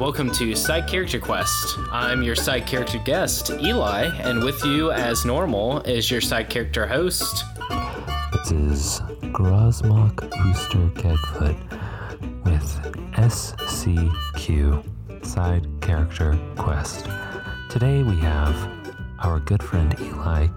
[0.00, 1.76] welcome to Side Character Quest.
[1.92, 6.86] I'm your side character guest, Eli, and with you, as normal, is your side character
[6.86, 7.44] host.
[8.32, 9.00] This is
[9.30, 11.54] Grosmok Booster Kegfoot
[12.46, 12.64] with
[13.12, 14.82] SCQ
[15.26, 17.06] Side Character Quest.
[17.68, 18.56] Today we have
[19.18, 20.48] our good friend Eli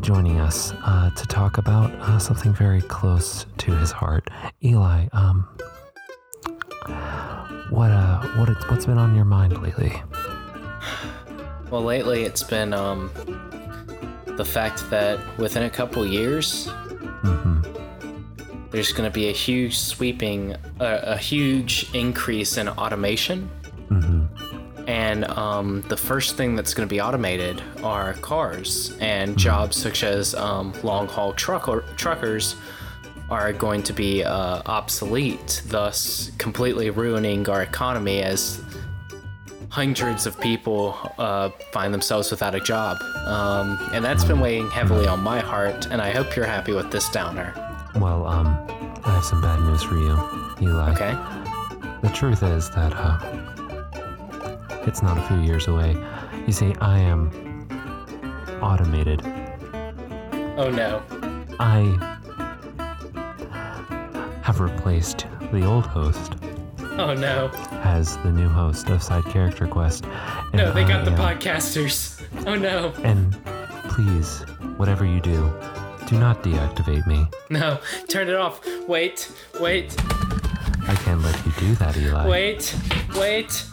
[0.00, 4.28] joining us uh, to talk about uh, something very close to his heart.
[4.64, 5.46] Eli, um,
[7.70, 9.92] what uh, what it, what's been on your mind lately?
[11.70, 13.10] Well, lately it's been um,
[14.26, 16.68] the fact that within a couple years,
[18.70, 23.50] there's going to be a huge sweeping, uh, a huge increase in automation.
[24.86, 30.02] And um, the first thing that's going to be automated are cars and jobs such
[30.02, 32.56] as um, long haul trucker truckers
[33.30, 38.60] are going to be uh, obsolete, thus completely ruining our economy as
[39.70, 42.96] hundreds of people uh, find themselves without a job.
[43.26, 46.92] Um, and that's been weighing heavily on my heart, and I hope you're happy with
[46.92, 47.52] this downer.
[47.96, 48.46] Well, um,
[49.04, 50.92] I have some bad news for you, Eli.
[50.92, 51.16] Okay?
[52.02, 53.18] The truth is that uh,
[54.86, 55.96] it's not a few years away.
[56.46, 57.30] You see, I am
[58.62, 59.22] automated.
[60.56, 61.02] Oh no.
[61.58, 62.18] I
[64.44, 66.34] have replaced the old host
[66.96, 67.50] Oh no.
[67.82, 70.04] as the new host of Side Character Quest.
[70.04, 72.22] And No, they got I the am- podcasters.
[72.46, 72.92] Oh no.
[73.02, 73.32] And
[73.88, 74.40] please,
[74.76, 75.52] whatever you do,
[76.06, 77.26] do not deactivate me.
[77.50, 77.78] No.
[78.08, 78.60] Turn it off.
[78.86, 79.32] Wait.
[79.60, 79.96] Wait.
[80.86, 82.28] I can't let you do that, Eli.
[82.28, 82.76] Wait.
[83.16, 83.64] Wait.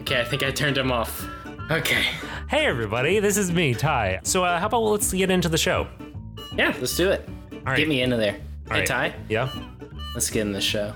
[0.00, 1.26] Okay, I think I turned him off.
[1.70, 2.04] Okay.
[2.48, 4.20] Hey everybody, this is me, Ty.
[4.22, 5.88] So uh, how about let's get into the show?
[6.56, 7.28] Yeah, let's do it.
[7.64, 7.76] right.
[7.76, 8.34] Get me into there.
[8.68, 8.86] All hey, right.
[8.86, 9.50] Ty, Yeah.
[10.14, 10.92] let's get in the show.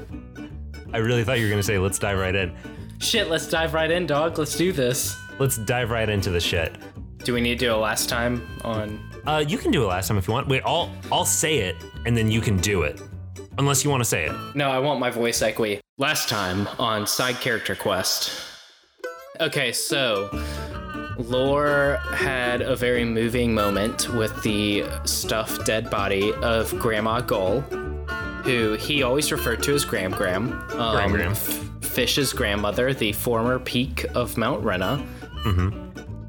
[0.93, 2.55] I really thought you were gonna say let's dive right in.
[2.99, 4.39] Shit, let's dive right in, dog.
[4.39, 5.17] Let's do this.
[5.39, 6.77] Let's dive right into the shit.
[7.25, 8.99] Do we need to do a last time on.
[9.27, 10.49] Uh, you can do it last time if you want.
[10.49, 13.01] Wait, I'll I'll say it and then you can do it,
[13.59, 14.33] unless you want to say it.
[14.55, 15.81] No, I want my voice equi.
[15.99, 18.33] Last time on Side Character Quest.
[19.41, 20.29] Okay, so
[21.29, 27.61] Lore had a very moving moment with the stuffed dead body of Grandma Gull,
[28.43, 30.53] who he always referred to as Gram Gram.
[30.73, 31.35] Um, Gram Gram.
[31.81, 35.05] Fish's grandmother, the former peak of Mount Rena.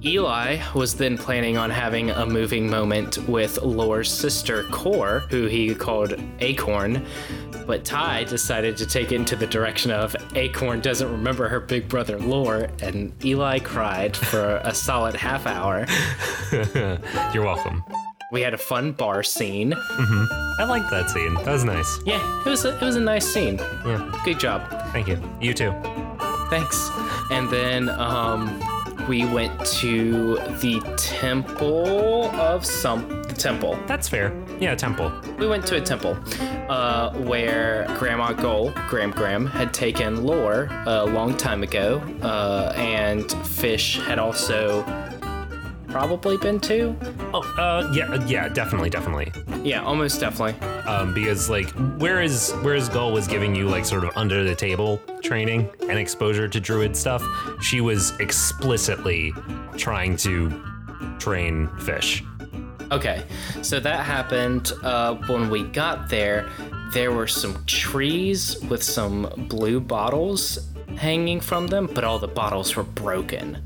[0.03, 5.75] Eli was then planning on having a moving moment with Lore's sister, Core, who he
[5.75, 7.05] called Acorn.
[7.65, 11.87] But Ty decided to take it into the direction of Acorn doesn't remember her big
[11.87, 15.85] brother Lore, and Eli cried for a solid half hour.
[17.33, 17.83] You're welcome.
[18.31, 19.73] We had a fun bar scene.
[19.75, 21.33] I liked that scene.
[21.33, 21.99] That was nice.
[22.05, 23.57] Yeah, it was a, it was a nice scene.
[23.57, 24.21] Yeah.
[24.23, 24.69] Good job.
[24.93, 25.21] Thank you.
[25.41, 25.73] You too.
[26.49, 26.89] Thanks.
[27.29, 28.61] And then um,
[29.07, 33.77] we went to the temple of some temple.
[33.87, 34.33] That's fair.
[34.59, 35.11] Yeah, temple.
[35.37, 36.17] We went to a temple
[36.69, 43.31] uh, where Grandma Gull, Gram Gram, had taken Lore a long time ago, uh, and
[43.47, 44.83] Fish had also
[45.87, 46.95] probably been to.
[47.33, 49.31] Oh, uh, yeah, yeah, definitely, definitely.
[49.63, 50.59] Yeah, almost definitely.
[50.87, 55.01] Um, because like, whereas whereas Gull was giving you like sort of under the table
[55.21, 57.23] training and exposure to druid stuff,
[57.61, 59.33] she was explicitly
[59.77, 60.63] trying to
[61.19, 62.23] train fish.
[62.91, 63.23] Okay,
[63.61, 66.49] so that happened uh, when we got there.
[66.93, 72.75] There were some trees with some blue bottles hanging from them, but all the bottles
[72.75, 73.63] were broken.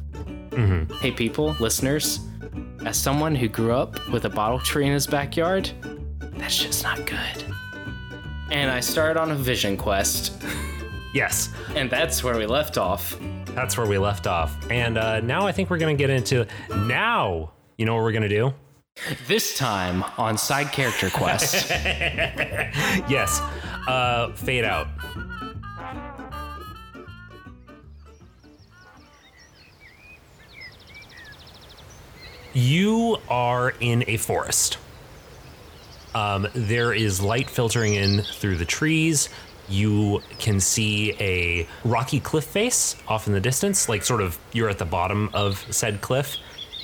[1.01, 2.19] Hey, people, listeners,
[2.85, 5.69] as someone who grew up with a bottle tree in his backyard,
[6.37, 7.45] that's just not good.
[8.51, 10.33] And I started on a vision quest,
[11.15, 13.17] Yes, and that's where we left off.
[13.55, 14.55] that's where we left off.
[14.69, 16.45] And uh, now I think we're gonna get into
[16.75, 17.53] now.
[17.77, 18.53] You know what we're gonna do?
[19.27, 21.69] This time on Side Character Quest.
[23.07, 23.39] Yes,
[23.87, 24.87] uh, fade out.
[32.53, 34.77] You are in a forest.
[36.15, 39.29] Um, there is light filtering in through the trees.
[39.67, 44.69] You can see a rocky cliff face off in the distance, like sort of you're
[44.69, 46.37] at the bottom of said cliff.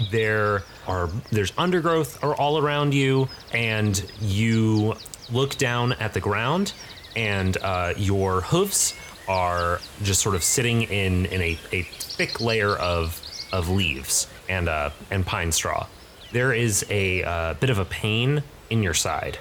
[0.09, 4.95] There are there's undergrowth are all around you, and you
[5.31, 6.73] look down at the ground,
[7.15, 8.95] and uh, your hooves
[9.27, 13.21] are just sort of sitting in in a, a thick layer of
[13.51, 15.87] of leaves and uh, and pine straw.
[16.31, 19.37] There is a uh, bit of a pain in your side,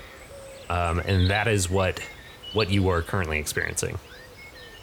[0.68, 2.00] um, and that is what
[2.52, 3.98] what you are currently experiencing.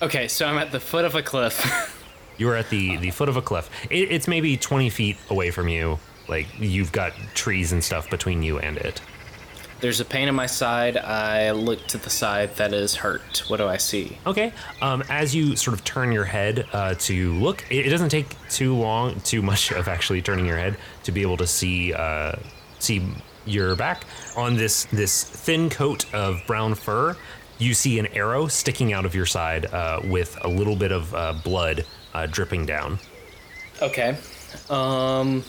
[0.01, 1.93] Okay, so I'm at the foot of a cliff.
[2.37, 3.69] You are at the the foot of a cliff.
[3.89, 5.99] It, it's maybe 20 feet away from you.
[6.27, 9.01] Like you've got trees and stuff between you and it.
[9.79, 10.97] There's a pain in my side.
[10.97, 13.43] I look to the side that is hurt.
[13.47, 14.17] What do I see?
[14.25, 14.51] Okay.
[14.81, 18.35] Um, as you sort of turn your head uh, to look, it, it doesn't take
[18.49, 22.33] too long, too much of actually turning your head to be able to see uh,
[22.79, 23.03] see
[23.45, 24.03] your back
[24.35, 27.15] on this this thin coat of brown fur.
[27.59, 31.13] You see an arrow sticking out of your side uh, with a little bit of
[31.13, 31.85] uh, blood
[32.17, 32.99] uh, dripping down.
[33.81, 34.17] Okay.
[34.69, 35.43] Um.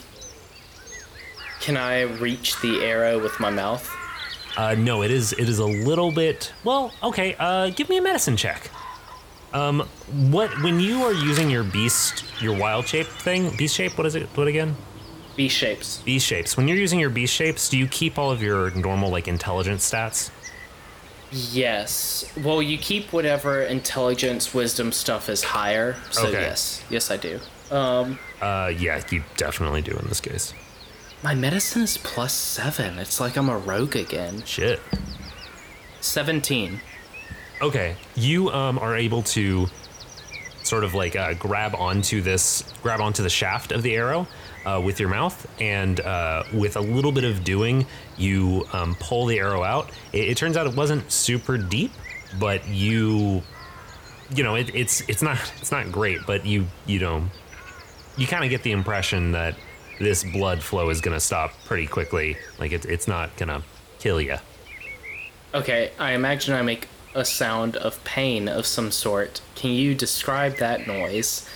[1.60, 3.90] Can I reach the arrow with my mouth?
[4.56, 6.52] Uh, no, it is it is a little bit.
[6.64, 7.34] Well, okay.
[7.38, 8.70] Uh, give me a medicine check.
[9.52, 9.88] Um,
[10.30, 13.96] what when you are using your beast, your wild shape thing, beast shape?
[13.96, 14.26] What is it?
[14.34, 14.76] What again?
[15.36, 16.02] B shapes.
[16.02, 16.56] Beast shapes.
[16.56, 19.90] When you're using your beast shapes, do you keep all of your normal like intelligence
[19.90, 20.30] stats?
[21.30, 22.24] Yes.
[22.42, 25.96] Well, you keep whatever intelligence, wisdom stuff is higher.
[26.10, 26.40] So Okay.
[26.40, 27.40] yes, yes, I do.
[27.70, 30.54] Um, Uh, yeah, you definitely do in this case.
[31.22, 32.98] my medicine is plus seven.
[32.98, 34.42] It's like I'm a rogue again.
[34.46, 34.80] Shit.
[36.00, 36.80] Seventeen.
[37.60, 39.66] Okay, you um are able to
[40.62, 44.26] sort of like uh, grab onto this, grab onto the shaft of the arrow
[44.68, 47.86] uh, with your mouth, and uh, with a little bit of doing,
[48.18, 49.90] you um, pull the arrow out.
[50.12, 51.92] It, it turns out it wasn't super deep,
[52.38, 53.42] but you,
[54.34, 57.24] you know, it, it's it's not it's not great, but you you know,
[58.16, 59.56] you kind of get the impression that
[59.98, 62.36] this blood flow is gonna stop pretty quickly.
[62.58, 63.62] Like it, it's not gonna
[63.98, 64.36] kill you.
[65.54, 69.40] Okay, I imagine I make a sound of pain of some sort.
[69.54, 71.48] Can you describe that noise?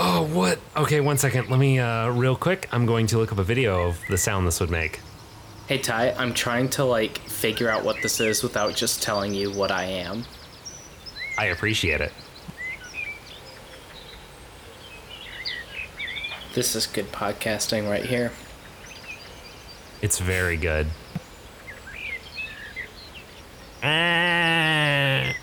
[0.00, 0.60] Oh, what?
[0.76, 1.50] Okay, one second.
[1.50, 2.68] Let me, uh, real quick.
[2.70, 5.00] I'm going to look up a video of the sound this would make.
[5.66, 9.50] Hey Ty, I'm trying to like figure out what this is without just telling you
[9.50, 10.24] what I am.
[11.36, 12.12] I appreciate it.
[16.54, 18.32] This is good podcasting right here.
[20.00, 20.86] It's very good.
[23.82, 25.34] Ah.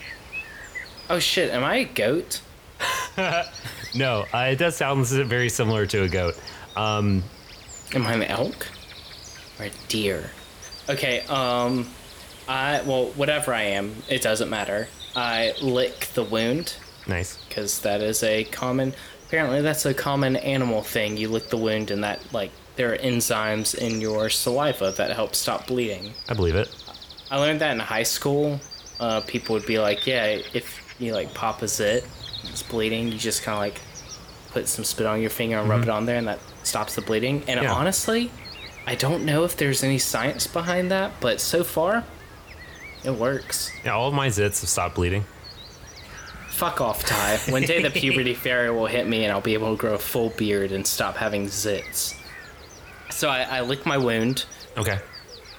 [1.09, 2.41] Oh shit, am I a goat?
[3.95, 6.39] No, uh, it does sound very similar to a goat.
[6.75, 7.23] Um,
[7.93, 8.67] Am I an elk?
[9.59, 10.29] Or a deer?
[10.89, 11.87] Okay, um
[12.47, 14.87] I well, whatever I am, it doesn't matter.
[15.15, 16.75] I lick the wound
[17.07, 17.37] nice.
[17.47, 18.93] because that is a common
[19.25, 21.17] apparently that's a common animal thing.
[21.17, 25.33] You lick the wound and that like there are enzymes in your saliva that help
[25.35, 26.13] stop bleeding.
[26.29, 26.69] I believe it.
[27.31, 28.59] I learned that in high school.
[28.99, 32.05] Uh, people would be like, "Yeah, if you like pop a zit,
[32.43, 33.07] it's bleeding.
[33.07, 33.81] You just kind of like
[34.55, 35.89] put some spit on your finger and rub mm-hmm.
[35.89, 37.73] it on there, and that stops the bleeding." And Yeah.
[37.73, 38.31] honestly,
[38.87, 42.05] I don't know if there's any science behind that, but so far,
[43.03, 43.69] it works.
[43.83, 45.25] Yeah, all of my zits have stopped bleeding.
[46.49, 47.37] Fuck off, Ty.
[47.49, 49.97] One day the puberty fairy will hit me, and I'll be able to grow a
[49.99, 52.15] full beard and stop having zits.
[53.09, 54.45] So I, I lick my wound.
[54.77, 54.99] Okay.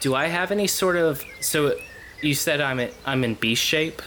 [0.01, 1.75] Do I have any sort of so?
[2.23, 4.01] You said I'm in, I'm in beast shape.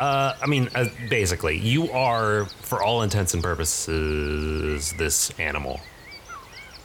[0.00, 5.80] Uh, I mean, uh, basically, you are, for all intents and purposes, this animal.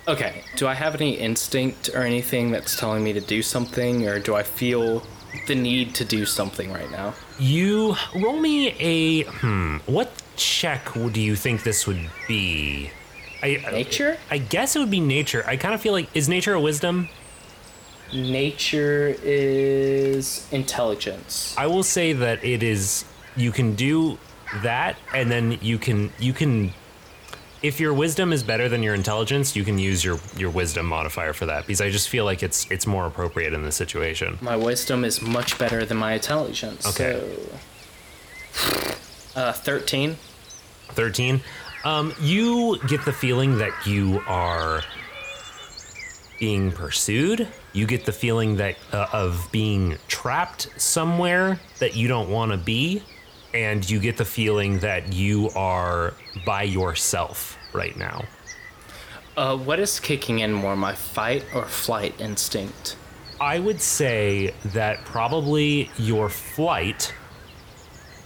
[0.07, 0.43] Okay.
[0.55, 4.35] Do I have any instinct or anything that's telling me to do something, or do
[4.35, 5.03] I feel
[5.47, 7.13] the need to do something right now?
[7.39, 9.77] You roll me a hmm.
[9.85, 12.89] What check do you think this would be?
[13.41, 14.17] I, Nature?
[14.29, 15.43] I guess it would be nature.
[15.47, 17.07] I kind of feel like is nature a wisdom?
[18.13, 21.55] Nature is intelligence.
[21.57, 23.05] I will say that it is.
[23.35, 24.17] You can do
[24.63, 26.73] that, and then you can you can.
[27.61, 31.33] If your wisdom is better than your intelligence, you can use your your wisdom modifier
[31.33, 34.37] for that because I just feel like it's it's more appropriate in this situation.
[34.41, 36.87] My wisdom is much better than my intelligence.
[36.87, 37.21] Okay.
[38.53, 38.95] So,
[39.35, 40.17] uh, thirteen.
[40.93, 41.41] 13
[41.83, 44.81] um, you get the feeling that you are
[46.39, 52.29] being pursued you get the feeling that uh, of being trapped somewhere that you don't
[52.29, 53.03] want to be
[53.53, 56.13] and you get the feeling that you are
[56.45, 58.23] by yourself right now
[59.37, 62.97] Uh, what is kicking in more, my fight or flight instinct?
[63.39, 67.13] I would say that probably your flight.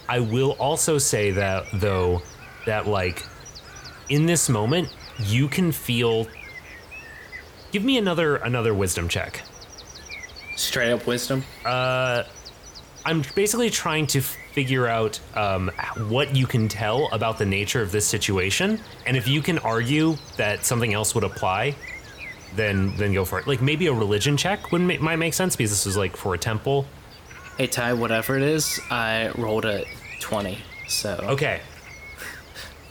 [0.09, 2.21] I will also say that though
[2.65, 3.23] that like
[4.09, 6.27] in this moment you can feel
[7.74, 9.42] Give me another another wisdom check.
[10.56, 11.44] Straight up wisdom.
[11.65, 12.22] Uh,
[13.03, 15.72] I'm basically trying to figure out um,
[16.08, 20.15] what you can tell about the nature of this situation, and if you can argue
[20.38, 21.75] that something else would apply,
[22.56, 23.48] then then go for it.
[23.48, 26.36] Like maybe a religion check would ma- might make sense because this is like for
[26.36, 26.86] a temple.
[27.58, 29.84] Hey Ty, whatever it is, I rolled a
[30.20, 30.60] twenty.
[30.88, 31.60] So Okay.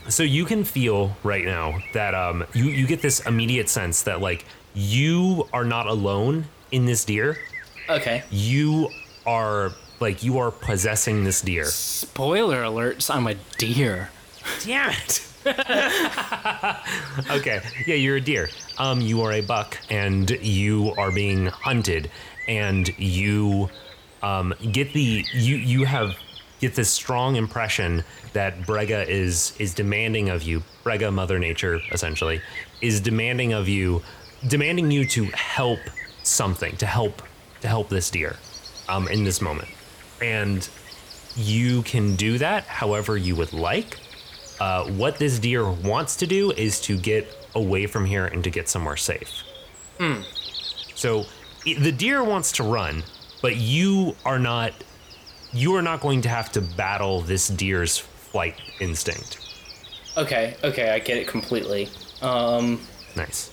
[0.08, 4.20] So you can feel right now that um you you get this immediate sense that
[4.20, 7.38] like you are not alone in this deer.
[7.88, 8.22] okay.
[8.30, 8.88] You
[9.26, 11.64] are like you are possessing this deer.
[11.64, 14.10] Spoiler alerts, I'm a deer.
[14.64, 15.26] Damn it.
[17.30, 17.60] okay.
[17.86, 18.48] Yeah, you're a deer.
[18.78, 22.10] Um, you are a buck, and you are being hunted,
[22.48, 23.68] and you
[24.22, 26.16] um, get the you you have
[26.60, 30.62] get this strong impression that Brega is is demanding of you.
[30.84, 32.40] Brega, Mother Nature, essentially,
[32.80, 34.02] is demanding of you,
[34.48, 35.80] demanding you to help
[36.22, 37.22] something, to help
[37.60, 38.36] to help this deer,
[38.88, 39.68] um, in this moment,
[40.20, 40.68] and
[41.36, 43.96] you can do that however you would like.
[44.60, 48.50] Uh, what this deer wants to do is to get away from here and to
[48.50, 49.30] get somewhere safe.
[50.96, 51.26] So
[51.66, 53.04] i- the deer wants to run,
[53.40, 54.72] but you are not.
[55.52, 59.38] You are not going to have to battle this deer's flight instinct.
[60.16, 61.88] Okay, okay, I get it completely.
[62.22, 62.80] Um,
[63.14, 63.50] Nice.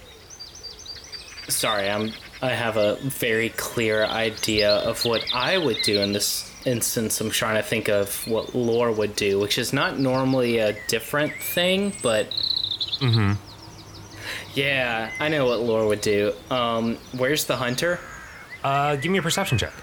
[1.50, 2.12] Sorry, I'm.
[2.42, 7.20] I have a very clear idea of what I would do in this instance.
[7.20, 11.34] I'm trying to think of what lore would do, which is not normally a different
[11.42, 12.30] thing, but.
[13.00, 13.34] Mm-hmm.
[14.54, 16.34] Yeah, I know what lore would do.
[16.50, 18.00] Um, where's the hunter?
[18.64, 19.74] Uh, give me a perception check.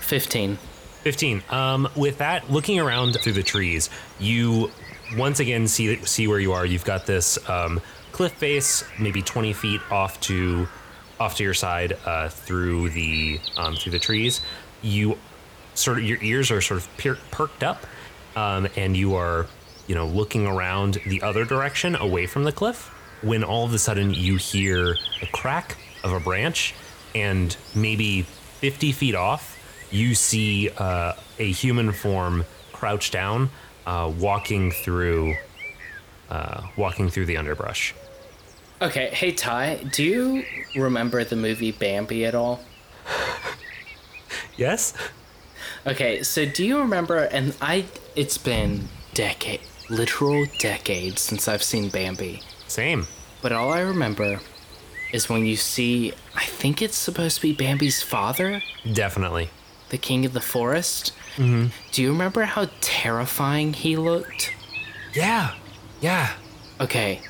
[0.00, 0.58] Fifteen.
[1.02, 1.42] 15.
[1.48, 4.70] Um, with that, looking around through the trees, you
[5.16, 6.66] once again see see where you are.
[6.66, 7.80] You've got this um,
[8.18, 10.66] cliff face, maybe 20 feet off to
[11.20, 14.40] off to your side uh, through the um, through the trees.
[14.82, 15.16] You
[15.74, 17.86] sort of your ears are sort of per- perked up,
[18.34, 19.46] um, and you are
[19.86, 22.92] you know looking around the other direction away from the cliff.
[23.22, 26.74] When all of a sudden you hear a crack of a branch,
[27.14, 29.56] and maybe 50 feet off,
[29.92, 33.50] you see uh, a human form crouched down,
[33.86, 35.36] uh, walking through,
[36.30, 37.94] uh, walking through the underbrush.
[38.80, 40.44] Okay, hey Ty, do you
[40.76, 42.60] remember the movie Bambi at all?
[44.56, 44.92] Yes.
[45.86, 47.18] Okay, so do you remember?
[47.18, 47.84] And I,
[48.16, 52.42] it's been decade, literal decades since I've seen Bambi.
[52.66, 53.06] Same.
[53.40, 54.40] But all I remember
[55.12, 58.60] is when you see, I think it's supposed to be Bambi's father,
[58.92, 59.50] Definitely.
[59.90, 61.12] the king of the forest.
[61.36, 61.68] Mm-hmm.
[61.92, 64.52] Do you remember how terrifying he looked?
[65.14, 65.54] Yeah.
[66.00, 66.32] Yeah.
[66.80, 67.20] Okay,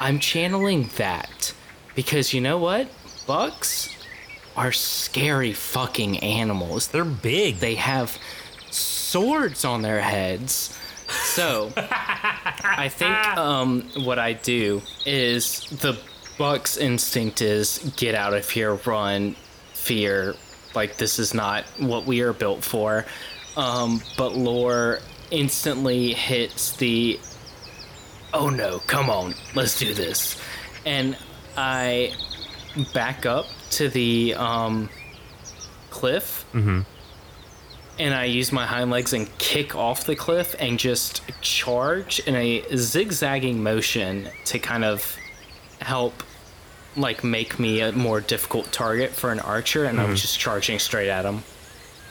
[0.00, 1.52] I'm channeling that
[1.94, 2.88] because you know what?
[3.26, 3.94] Bucks
[4.56, 6.88] are scary fucking animals.
[6.88, 7.56] They're big.
[7.56, 8.18] They have
[8.70, 10.78] swords on their heads.
[11.08, 15.98] So, I think um, what I do is the
[16.38, 19.36] buck's instinct is get out of here, run,
[19.72, 20.34] fear.
[20.74, 23.04] Like, this is not what we are built for.
[23.56, 24.98] Um, but Lore
[25.30, 27.20] instantly hits the
[28.34, 30.38] oh no, come on, let's do this.
[30.84, 31.16] And
[31.56, 32.12] I
[32.92, 34.90] back up to the um,
[35.90, 36.44] cliff.
[37.96, 42.34] And I use my hind legs and kick off the cliff and just charge in
[42.34, 45.16] a zigzagging motion to kind of
[45.80, 46.24] help
[46.96, 50.80] like make me a more difficult target for an archer and I was just charging
[50.80, 51.44] straight at him.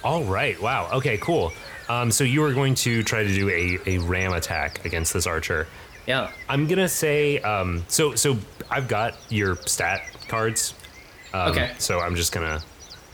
[0.06, 0.62] All right.
[0.62, 0.90] Wow.
[0.94, 1.18] Okay.
[1.18, 1.52] Cool.
[1.90, 5.28] Um, so you are going to try to do a, a ram attack against this
[5.28, 5.68] archer.
[6.08, 6.32] Yeah.
[6.50, 8.16] I'm gonna say um, so.
[8.16, 8.38] So
[8.70, 10.74] I've got your stat cards.
[11.34, 11.72] Um, Okay.
[11.78, 12.62] So I'm just gonna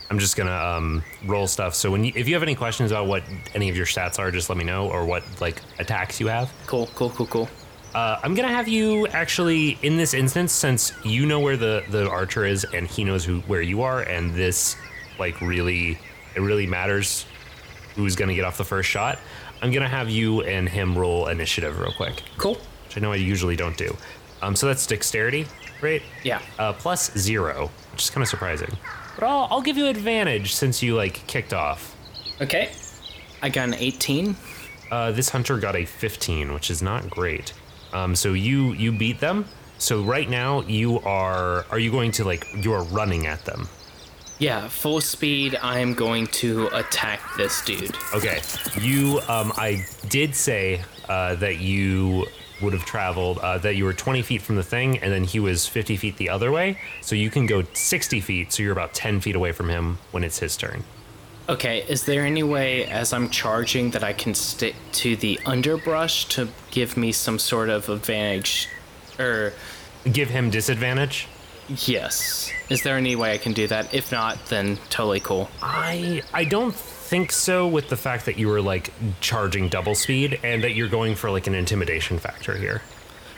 [0.10, 1.75] I'm just gonna um, roll stuff.
[1.75, 4.31] So when you, if you have any questions about what any of your stats are,
[4.31, 6.51] just let me know or what like attacks you have.
[6.65, 7.50] Cool, cool, cool, cool.
[7.93, 12.10] Uh, I'm gonna have you actually in this instance, since you know where the the
[12.10, 14.75] archer is and he knows who where you are, and this
[15.19, 15.98] like really
[16.36, 17.25] it really matters
[17.96, 19.19] who's gonna get off the first shot.
[19.62, 22.58] I'm gonna have you and him roll initiative real quick, Cool.
[22.89, 23.96] Which I know I usually don't do.
[24.41, 25.46] Um, so that's dexterity,
[25.79, 26.01] right?
[26.24, 26.41] Yeah.
[26.58, 28.75] Uh, plus zero, which is kind of surprising.
[29.13, 31.96] But I'll, I'll give you advantage since you like kicked off.
[32.41, 32.72] Okay.
[33.43, 34.36] I got an 18.
[34.89, 37.53] Uh, this hunter got a 15, which is not great.
[37.93, 39.46] Um, so you you beat them.
[39.77, 43.69] So right now you are are you going to like you are running at them?
[44.39, 45.60] Yeah, full speed.
[45.62, 47.96] I am going to attack this dude.
[48.15, 48.41] Okay.
[48.79, 52.25] You um I did say uh, that you
[52.61, 55.39] would have traveled uh, that you were 20 feet from the thing and then he
[55.39, 58.93] was 50 feet the other way so you can go 60 feet so you're about
[58.93, 60.83] 10 feet away from him when it's his turn
[61.47, 66.25] Okay, is there any way as I'm charging that I can stick to the underbrush
[66.25, 68.69] to give me some sort of advantage?
[69.17, 69.53] Or,
[70.11, 71.27] give him disadvantage
[71.69, 72.51] yes.
[72.69, 73.93] Is there any way I can do that?
[73.93, 75.49] If not, then totally cool.
[75.61, 76.75] I I don't
[77.09, 80.87] think so with the fact that you were like charging double speed and that you're
[80.87, 82.83] going for like an intimidation factor here.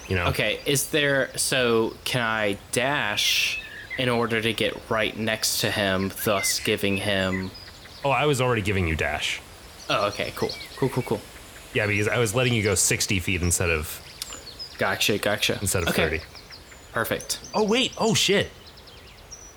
[0.10, 0.26] You know?
[0.26, 3.62] Okay, is there so can I dash
[3.98, 7.52] in order to get right next to him, thus giving him
[8.04, 9.40] Oh, I was already giving you dash.
[9.90, 10.50] Oh, okay, cool.
[10.76, 11.22] Cool, cool, cool.
[11.74, 14.02] Yeah, because I was letting you go 60 feet instead of
[14.80, 15.58] Gotcha, gotcha.
[15.62, 16.18] instead of okay.
[16.20, 16.22] 30.
[16.92, 17.40] Perfect.
[17.54, 18.50] Oh wait, oh shit.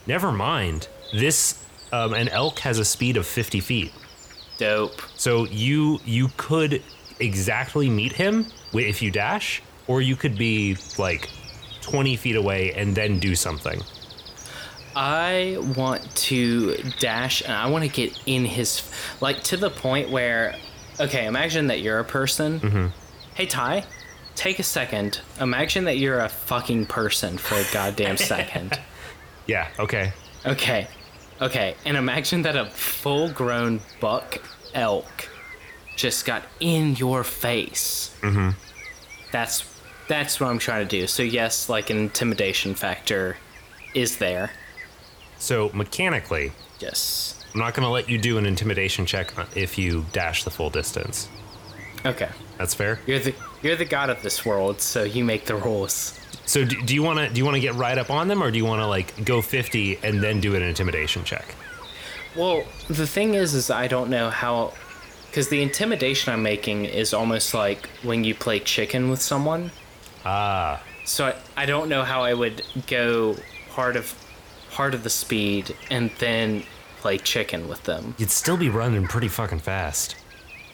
[0.07, 0.87] Never mind.
[1.13, 1.59] This
[1.93, 3.93] um, an elk has a speed of 50 feet.
[4.59, 5.01] Dope.
[5.17, 6.83] So you you could
[7.21, 11.29] exactly meet him if you dash, or you could be like
[11.83, 13.81] 20 feet away and then do something.
[14.97, 18.89] I want to dash and I want to get in his
[19.21, 20.57] like to the point where
[21.01, 22.61] okay, imagine that you're a person.
[22.61, 22.87] Mm-hmm.
[23.35, 23.85] Hey Ty,
[24.37, 25.21] take a second.
[25.41, 28.79] Imagine that you're a fucking person for a goddamn second.
[29.47, 30.13] Yeah, okay.
[30.47, 30.89] Okay.
[31.45, 34.43] Okay, and imagine that a full-grown buck
[34.75, 35.29] elk
[35.95, 38.17] just got in your face.
[38.23, 38.51] Mm-hmm.
[39.31, 39.71] That's
[40.09, 41.07] that's what I'm trying to do.
[41.07, 43.37] So yes, like an intimidation factor
[43.95, 44.51] is there.
[45.39, 47.43] So mechanically, Yes.
[47.55, 50.71] I'm not going to let you do an intimidation check if you dash the full
[50.71, 51.29] distance.
[52.05, 52.29] Okay.
[52.59, 53.01] That's fair.
[53.07, 56.19] You're the you're the god of this world, so you make the rules.
[56.47, 58.43] So do, do you want to do you want to get right up on them
[58.43, 61.55] or do you want to like go 50 and then do an intimidation check?
[62.37, 64.73] Well, the thing is, is I don't know how,
[65.27, 69.71] because the intimidation I'm making is almost like when you play chicken with someone.
[70.25, 73.37] Ah, So I, I don't know how I would go
[73.71, 74.15] part of
[74.71, 76.65] part of the speed and then
[77.01, 78.15] play chicken with them.
[78.19, 80.17] you'd still be running pretty fucking fast.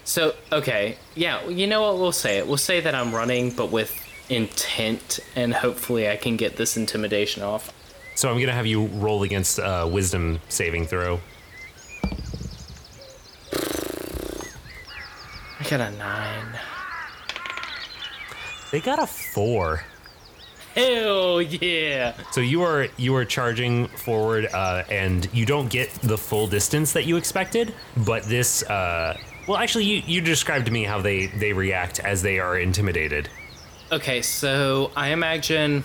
[0.05, 1.99] So okay, yeah, you know what?
[1.99, 2.47] We'll say it.
[2.49, 3.93] We'll say that I'm running, but with
[4.31, 7.73] intent, and hopefully I can get this intimidation off.
[8.15, 11.21] So I'm going to have you roll against uh, wisdom saving throw.
[15.59, 16.59] I got a nine.
[18.73, 19.85] They got a 4.
[20.75, 22.15] Hell yeah!
[22.31, 26.93] So you are you are charging forward, uh, and you don't get the full distance
[26.93, 27.75] that you expected.
[27.97, 32.23] But this, uh, well, actually, you you described to me how they they react as
[32.23, 33.29] they are intimidated.
[33.93, 35.83] Okay, so I imagine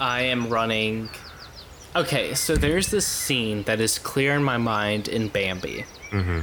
[0.00, 1.10] I am running.
[1.94, 5.84] Okay, so there's this scene that is clear in my mind in Bambi.
[6.10, 6.40] Mm-hmm.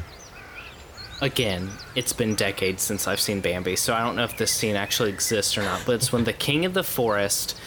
[1.24, 4.76] Again, it's been decades since I've seen Bambi, so I don't know if this scene
[4.76, 7.60] actually exists or not, but it's when the king of the forest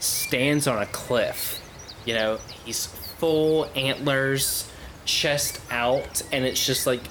[0.00, 1.60] stands on a cliff.
[2.06, 4.70] You know, he's full antlers,
[5.04, 7.02] chest out, and it's just like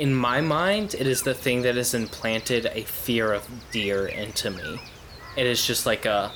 [0.00, 4.50] in my mind, it is the thing that has implanted a fear of deer into
[4.50, 4.80] me.
[5.36, 6.32] It is just like a.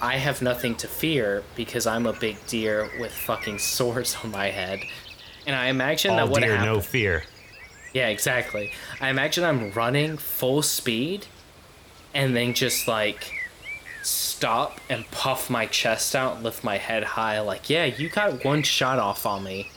[0.00, 4.46] I have nothing to fear because I'm a big deer with fucking swords on my
[4.46, 4.80] head.
[5.46, 6.72] And I imagine All that what deer, happened.
[6.72, 7.24] no fear.
[7.92, 8.72] Yeah, exactly.
[8.98, 11.26] I imagine I'm running full speed
[12.14, 13.30] and then just like
[14.02, 18.62] stop and puff my chest out lift my head high like, yeah, you got one
[18.62, 19.70] shot off on me.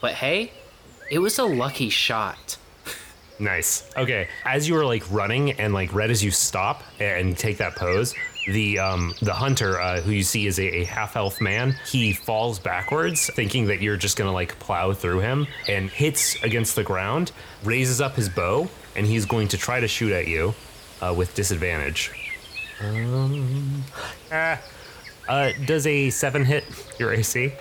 [0.00, 0.52] But hey,
[1.10, 2.56] it was a lucky shot.
[3.38, 3.88] Nice.
[3.96, 4.28] Okay.
[4.44, 8.14] As you are like running and like right as you stop and take that pose,
[8.48, 12.12] the um the hunter uh, who you see is a, a half elf man, he
[12.12, 16.82] falls backwards, thinking that you're just gonna like plow through him, and hits against the
[16.82, 20.54] ground, raises up his bow, and he's going to try to shoot at you
[21.02, 22.10] uh, with disadvantage.
[22.80, 23.84] Um,
[24.32, 24.60] ah,
[25.28, 26.64] uh, does a seven hit
[26.98, 27.52] your AC?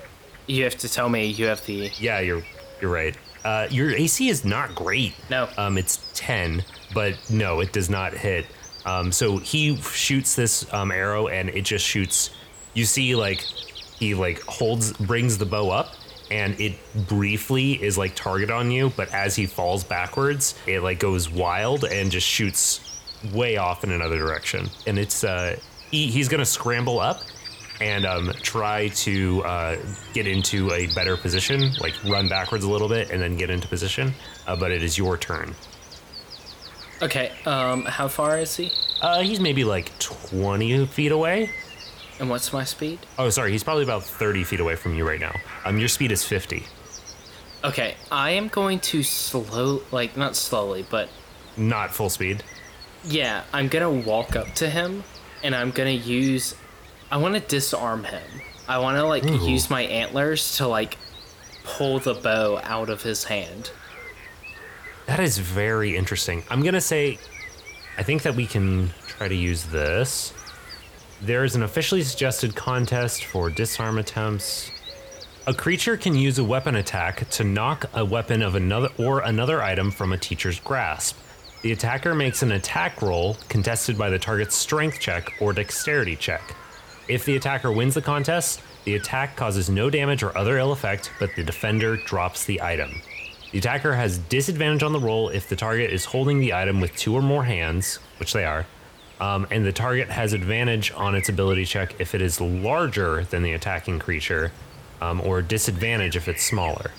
[0.47, 1.91] You have to tell me you have the.
[1.99, 2.43] Yeah, you're
[2.79, 3.17] you're right.
[3.45, 5.13] Uh, your AC is not great.
[5.29, 5.47] No.
[5.57, 6.63] Um, it's ten,
[6.95, 8.47] but no, it does not hit.
[8.85, 12.31] Um, so he shoots this um, arrow, and it just shoots.
[12.73, 15.93] You see, like he like holds, brings the bow up,
[16.31, 16.73] and it
[17.07, 18.91] briefly is like target on you.
[18.97, 22.99] But as he falls backwards, it like goes wild and just shoots
[23.31, 24.69] way off in another direction.
[24.87, 25.57] And it's uh,
[25.91, 27.21] he, he's gonna scramble up
[27.81, 29.77] and um, try to uh,
[30.13, 33.67] get into a better position, like run backwards a little bit and then get into
[33.67, 34.13] position.
[34.47, 35.53] Uh, but it is your turn.
[37.01, 38.71] Okay, um, how far is he?
[39.01, 41.49] Uh, he's maybe like 20 feet away.
[42.19, 42.99] And what's my speed?
[43.19, 45.33] Oh, sorry, he's probably about 30 feet away from you right now.
[45.65, 46.63] Um, your speed is 50.
[47.65, 51.09] Okay, I am going to slow, like, not slowly, but
[51.57, 52.43] Not full speed.
[53.03, 55.03] yeah, I'm gonna walk up to him
[55.43, 56.55] and I'm gonna use.
[57.11, 58.41] I wanna disarm him.
[58.67, 59.47] I wanna, like, Ooh.
[59.47, 60.97] use my antlers to, like,
[61.63, 63.71] pull the bow out of his hand.
[65.05, 66.43] That is very interesting.
[66.49, 67.19] I'm gonna say,
[67.97, 70.33] I think that we can try to use this.
[71.21, 74.71] There is an officially suggested contest for disarm attempts.
[75.47, 79.61] A creature can use a weapon attack to knock a weapon of another or another
[79.61, 81.17] item from a teacher's grasp.
[81.61, 86.55] The attacker makes an attack roll contested by the target's strength check or dexterity check.
[87.07, 91.11] If the attacker wins the contest, the attack causes no damage or other ill effect,
[91.19, 93.01] but the defender drops the item.
[93.51, 96.95] The attacker has disadvantage on the roll if the target is holding the item with
[96.95, 98.65] two or more hands, which they are,
[99.21, 103.43] um, and the target has advantage on its ability check if it is larger than
[103.43, 104.51] the attacking creature,
[104.99, 106.91] um, or disadvantage if it's smaller.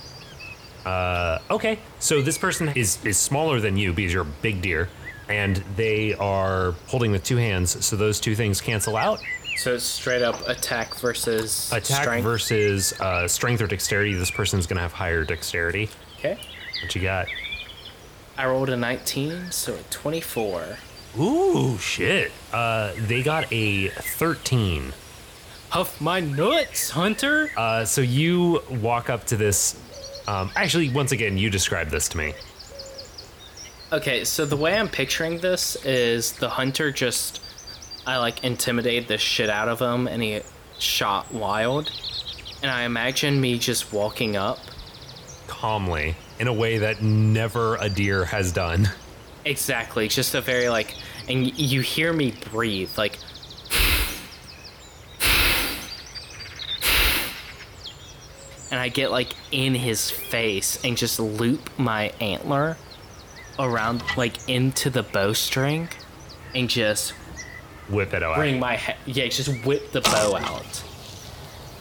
[0.85, 4.89] Uh, okay, so this person is is smaller than you because you're a big deer,
[5.29, 9.21] and they are holding with two hands, so those two things cancel out.
[9.57, 12.25] So it's straight up attack versus Attack strength.
[12.25, 14.15] versus uh, strength or dexterity.
[14.15, 15.89] This person's gonna have higher dexterity.
[16.19, 16.39] okay.
[16.83, 17.27] What you got?
[18.37, 20.77] I rolled a 19, so a 24.
[21.19, 22.31] Ooh, shit.
[22.53, 24.93] Uh, they got a 13.
[25.71, 27.51] Huff my nuts, Hunter.
[27.57, 29.81] Uh, so you walk up to this.
[30.29, 32.35] Um, actually, once again, you describe this to me.
[33.93, 37.41] Okay, so the way I'm picturing this is the hunter just
[38.07, 40.41] I like intimidated the shit out of him and he
[40.79, 41.91] shot wild.
[42.63, 44.59] And I imagine me just walking up.
[45.49, 48.89] calmly in a way that never a deer has done.
[49.45, 50.95] Exactly, just a very like
[51.29, 53.19] and you hear me breathe like
[58.71, 62.77] and I get like in his face and just loop my antler
[63.59, 65.89] around like into the bowstring
[66.55, 67.13] and just
[67.89, 68.37] Whip it out.
[68.37, 70.83] bring my he- yeah just whip the bow out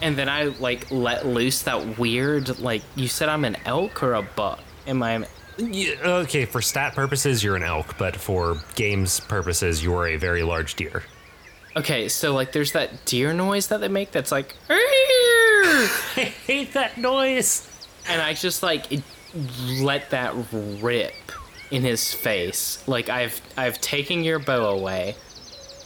[0.02, 4.14] and then i like let loose that weird like you said i'm an elk or
[4.14, 5.26] a buck am i
[5.58, 10.42] Yeah, okay, for stat purposes, you're an elk, but for games purposes, you're a very
[10.42, 11.02] large deer.
[11.76, 16.98] okay so like there's that deer noise that they make that's like I hate that
[16.98, 17.66] noise.
[18.08, 19.02] and i just like it-
[19.80, 20.34] let that
[20.80, 21.12] rip
[21.70, 25.14] in his face like i've i've taken your bow away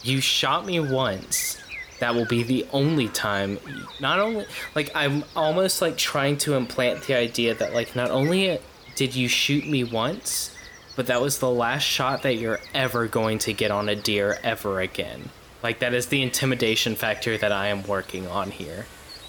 [0.03, 1.57] you shot me once.
[1.99, 3.59] That will be the only time.
[3.99, 8.59] Not only like i'm almost like trying to implant the idea that like not only
[8.95, 10.55] did you shoot me once
[10.95, 14.37] but that was the last shot that you're ever going to get on a deer
[14.43, 15.29] ever again.
[15.63, 18.85] Like that is the intimidation factor that i am working on here.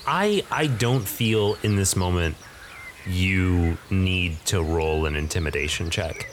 [0.07, 2.37] I I don't feel in this moment
[3.07, 6.29] you need to roll an intimidation check.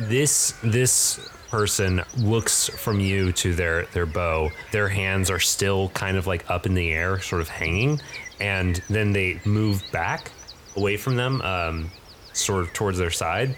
[0.00, 4.50] This this person looks from you to their their bow.
[4.72, 8.00] Their hands are still kind of like up in the air, sort of hanging,
[8.40, 10.32] and then they move back
[10.76, 11.92] away from them, um,
[12.32, 13.56] sort of towards their side,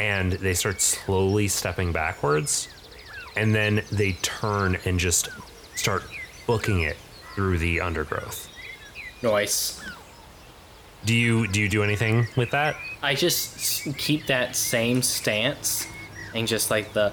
[0.00, 2.68] and they start slowly stepping backwards,
[3.36, 5.28] and then they turn and just
[5.74, 6.02] start
[6.46, 6.96] booking it
[7.34, 8.48] through the undergrowth.
[9.20, 9.84] noise
[11.04, 12.74] Do you do you do anything with that?
[13.02, 15.86] I just keep that same stance
[16.34, 17.12] and just like the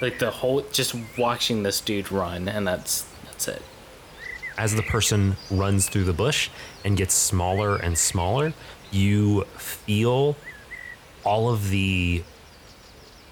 [0.00, 3.62] like the whole just watching this dude run and that's that's it.
[4.58, 6.50] As the person runs through the bush
[6.84, 8.52] and gets smaller and smaller,
[8.90, 10.36] you feel
[11.24, 12.22] all of the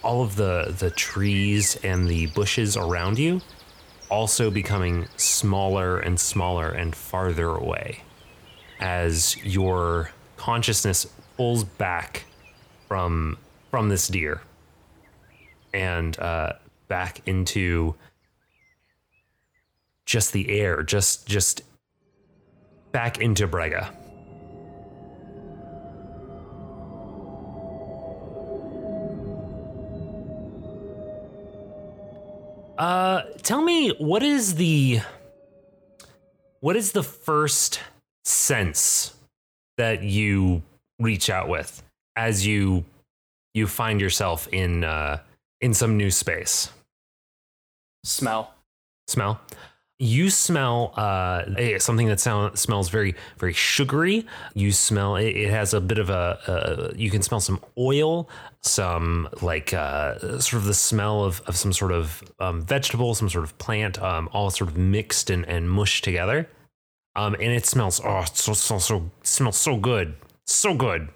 [0.03, 3.41] all of the the trees and the bushes around you
[4.11, 8.03] also becoming smaller and smaller and farther away
[8.81, 12.25] as your consciousness pulls back
[12.87, 13.37] from
[13.71, 14.41] from this deer
[15.73, 16.55] and uh,
[16.89, 17.95] back into
[20.07, 21.63] just the air, just just
[22.93, 23.93] back into Brega.
[32.79, 35.01] Uh, tell me what is the
[36.61, 37.81] what is the first
[38.25, 39.15] sense
[39.77, 40.63] that you
[40.99, 41.83] reach out with
[42.17, 42.85] as you
[43.55, 45.19] you find yourself in uh
[45.61, 46.71] in some new space?
[48.05, 48.55] Smell.
[49.07, 49.41] smell.
[50.01, 51.43] You smell uh,
[51.81, 54.25] something that sound, smells very, very sugary.
[54.55, 56.39] You smell it, it has a bit of a.
[56.47, 58.29] Uh, you can smell some oil,
[58.61, 63.29] some like uh, sort of the smell of, of some sort of um, vegetable, some
[63.29, 66.49] sort of plant, um, all sort of mixed and, and mushed together.
[67.17, 70.15] Um, and it smells oh, so so so smells so good,
[70.47, 71.09] so good.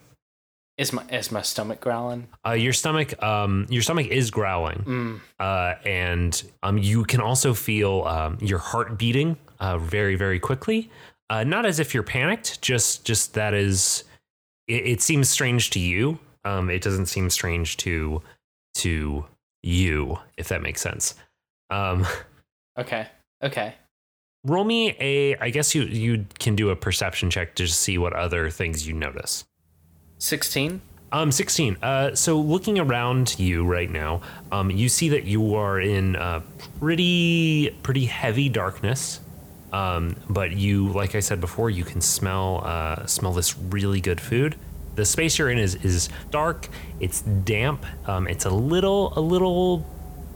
[0.82, 2.26] Is my is my stomach growling?
[2.46, 5.20] Uh, your stomach, um, your stomach is growling, Mm.
[5.38, 10.90] uh, and um, you can also feel um, your heart beating uh, very, very quickly.
[11.30, 14.04] Uh, not as if you're panicked, just just that is.
[14.66, 16.18] It, it seems strange to you.
[16.44, 18.20] Um, it doesn't seem strange to
[18.78, 19.24] to
[19.62, 21.14] you, if that makes sense.
[21.70, 22.06] Um,
[22.78, 23.06] Okay.
[23.42, 23.74] Okay.
[24.44, 25.36] Roll me a.
[25.36, 28.94] I guess you you can do a perception check to see what other things you
[28.94, 29.44] notice.
[30.22, 30.80] 16?
[31.10, 31.78] Um, 16.
[31.82, 34.20] Uh, so looking around you right now,
[34.52, 36.42] um, you see that you are in uh,
[36.78, 39.18] pretty pretty heavy darkness.
[39.72, 44.20] Um, but you, like I said before, you can smell uh, smell this really good
[44.20, 44.54] food.
[44.94, 46.68] The space you're in is is dark.
[47.00, 47.84] It's damp.
[48.06, 49.84] Um, it's a little a little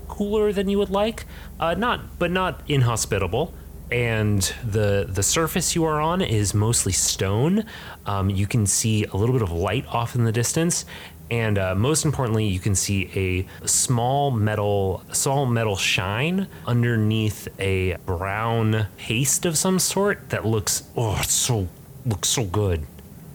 [0.09, 1.27] cooler than you would like.
[1.61, 3.55] Uh, not but not inhospitable.
[3.90, 7.64] And the the surface you are on is mostly stone.
[8.05, 10.87] Um, you can see a little bit of light off in the distance,
[11.31, 17.96] and uh, most importantly, you can see a small metal small metal shine underneath a
[18.07, 21.68] brown paste of some sort that looks oh it's so
[22.05, 22.87] looks so good.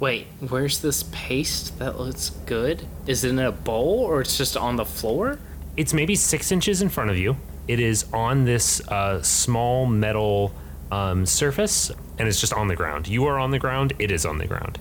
[0.02, 2.88] Wait, where's this paste that looks good?
[3.06, 5.38] Is it in a bowl or it's just on the floor?
[5.78, 7.38] It's maybe six inches in front of you.
[7.68, 10.54] It is on this uh, small metal
[10.92, 13.08] um, surface, and it's just on the ground.
[13.08, 13.94] You are on the ground.
[14.00, 14.74] It is on the ground.
[14.74, 14.80] Do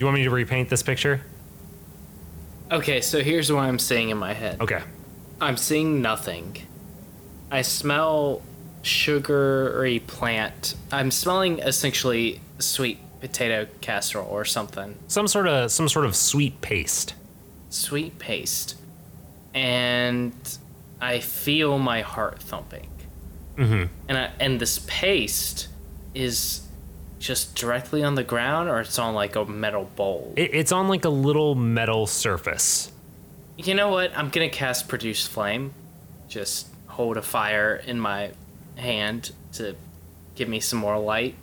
[0.00, 1.22] you want me to repaint this picture?
[2.70, 4.60] Okay, so here's what I'm seeing in my head.
[4.60, 4.82] Okay.
[5.40, 6.56] I'm seeing nothing.
[7.50, 8.42] I smell
[8.82, 10.74] sugary plant.
[10.90, 14.96] I'm smelling essentially sweet potato casserole or something.
[15.06, 17.14] Some sort of some sort of sweet paste.
[17.70, 18.76] Sweet paste.
[19.54, 20.32] And
[21.02, 22.88] I feel my heart thumping.
[23.56, 23.92] Mm-hmm.
[24.08, 25.66] And I, and this paste
[26.14, 26.62] is
[27.18, 30.32] just directly on the ground or it's on like a metal bowl.
[30.36, 32.92] It, it's on like a little metal surface.
[33.56, 34.16] You know what?
[34.16, 35.74] I'm gonna cast produce flame.
[36.28, 38.30] Just hold a fire in my
[38.76, 39.74] hand to
[40.36, 41.34] give me some more light.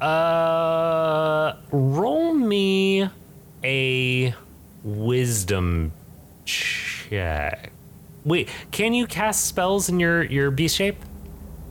[0.00, 3.10] Uh, roll me
[3.64, 4.34] a
[4.84, 5.92] wisdom
[6.44, 7.72] check.
[8.26, 10.96] Wait, can you cast spells in your your beast shape?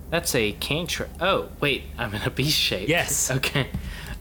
[0.10, 1.10] That's a cantrip.
[1.20, 2.90] Oh, wait, I'm in a beast shape.
[2.90, 3.30] Yes.
[3.36, 3.68] Okay.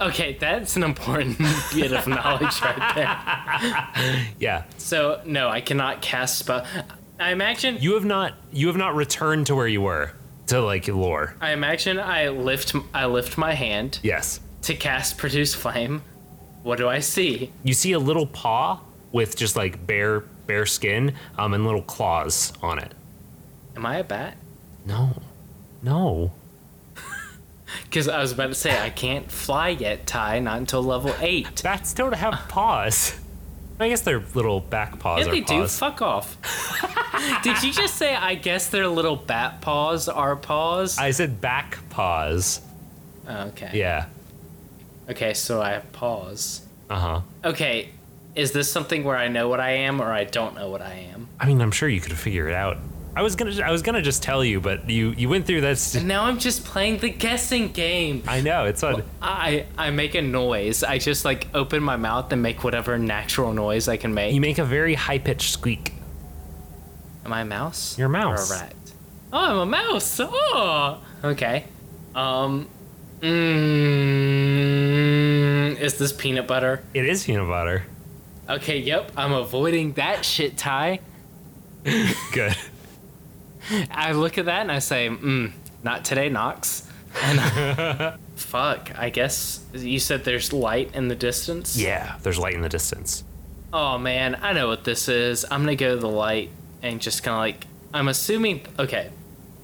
[0.01, 1.39] Okay, that's an important
[1.73, 4.27] bit of knowledge right there.
[4.41, 4.65] Yeah.
[4.77, 6.67] So no, I cannot cast spell.
[7.21, 7.79] I imagine.
[7.81, 10.11] You have not you have not returned to where you were
[10.49, 11.37] to like lore.
[11.41, 12.75] I imagine I lift.
[12.93, 14.41] I lift my hand Yes.
[14.63, 16.03] to cast produce flame.
[16.65, 17.53] What do I see?
[17.63, 18.81] You see a little paw
[19.13, 22.93] with just like bare bare skin um and little claws on it.
[23.77, 24.37] Am I a bat?
[24.87, 25.11] No.
[25.83, 26.33] No.
[27.85, 30.39] Because I was about to say I can't fly yet, Ty.
[30.41, 31.63] Not until level eight.
[31.63, 33.19] Bats don't have paws.
[33.81, 35.67] I guess their little back paws Yeah, they do.
[35.67, 36.37] Fuck off.
[37.43, 40.99] Did you just say I guess their little bat paws are paws?
[40.99, 42.61] I said back paws.
[43.29, 43.71] Oh, okay.
[43.75, 44.07] Yeah.
[45.11, 46.63] Okay, so I have paws.
[46.89, 47.21] Uh huh.
[47.45, 47.89] Okay,
[48.35, 51.09] is this something where I know what I am or I don't know what I
[51.13, 51.29] am?
[51.39, 52.79] I mean, I'm sure you could figure it out.
[53.17, 55.95] I was gonna, I was gonna just tell you, but you, you went through that.
[55.95, 58.25] And now I'm just playing the guessing game.
[58.27, 59.05] I know it's on.
[59.23, 60.83] I I make a noise.
[60.83, 64.35] I just like open my mouth and make whatever natural noise I can make.
[64.35, 65.93] You make a very high pitched squeak.
[67.25, 67.97] Am I a mouse?
[67.97, 68.51] You're a mouse.
[68.51, 68.75] Or a rat?
[69.33, 70.19] Oh, I'm a mouse.
[70.21, 71.67] Oh, okay.
[72.17, 72.69] Um,
[73.21, 73.31] mm,
[75.81, 76.83] is this peanut butter?
[76.95, 77.85] It is peanut butter.
[78.49, 79.11] Okay, yep.
[79.17, 81.01] I'm avoiding that shit, Ty.
[82.33, 82.57] Good.
[83.91, 85.53] I look at that and I say, mm,
[85.83, 86.89] not today, Knox.
[87.23, 91.77] And fuck, I guess you said there's light in the distance.
[91.77, 93.25] Yeah, there's light in the distance.
[93.73, 95.45] Oh man, I know what this is.
[95.51, 96.51] I'm gonna go to the light
[96.83, 97.67] and just kind of like.
[97.93, 98.67] I'm assuming.
[98.79, 99.11] Okay,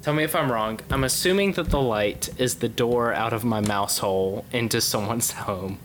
[0.03, 0.81] tell me if I'm wrong.
[0.90, 5.33] I'm assuming that the light is the door out of my mouse hole into someone's
[5.47, 5.79] home.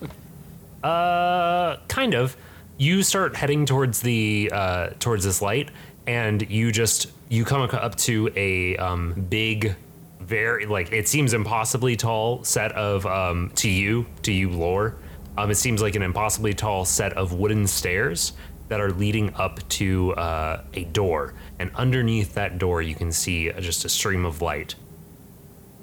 [0.84, 2.38] Uh, kind of.
[2.78, 5.72] You start heading towards the uh, towards this light,
[6.08, 9.78] and you just you come up to a um, big,
[10.20, 14.98] very like it seems impossibly tall set of um, to you to you lore.
[15.38, 18.34] Um, it seems like an impossibly tall set of wooden stairs
[18.68, 23.54] that are leading up to uh, a door, and underneath that door you can see
[23.54, 24.76] just a stream of light.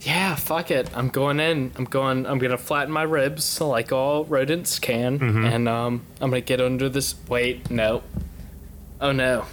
[0.02, 0.90] Yeah, fuck it.
[0.96, 1.72] I'm going in.
[1.76, 2.26] I'm going.
[2.26, 6.88] I'm gonna flatten my ribs like all rodents can, and um, I'm gonna get under
[6.88, 7.14] this.
[7.28, 8.02] Wait, no.
[9.00, 9.44] Oh no,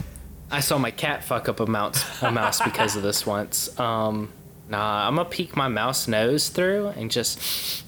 [0.50, 3.80] I saw my cat fuck up a mouse, a mouse because of this once.
[3.80, 4.30] Um,
[4.70, 7.84] nah, I'm gonna peek my mouse nose through and just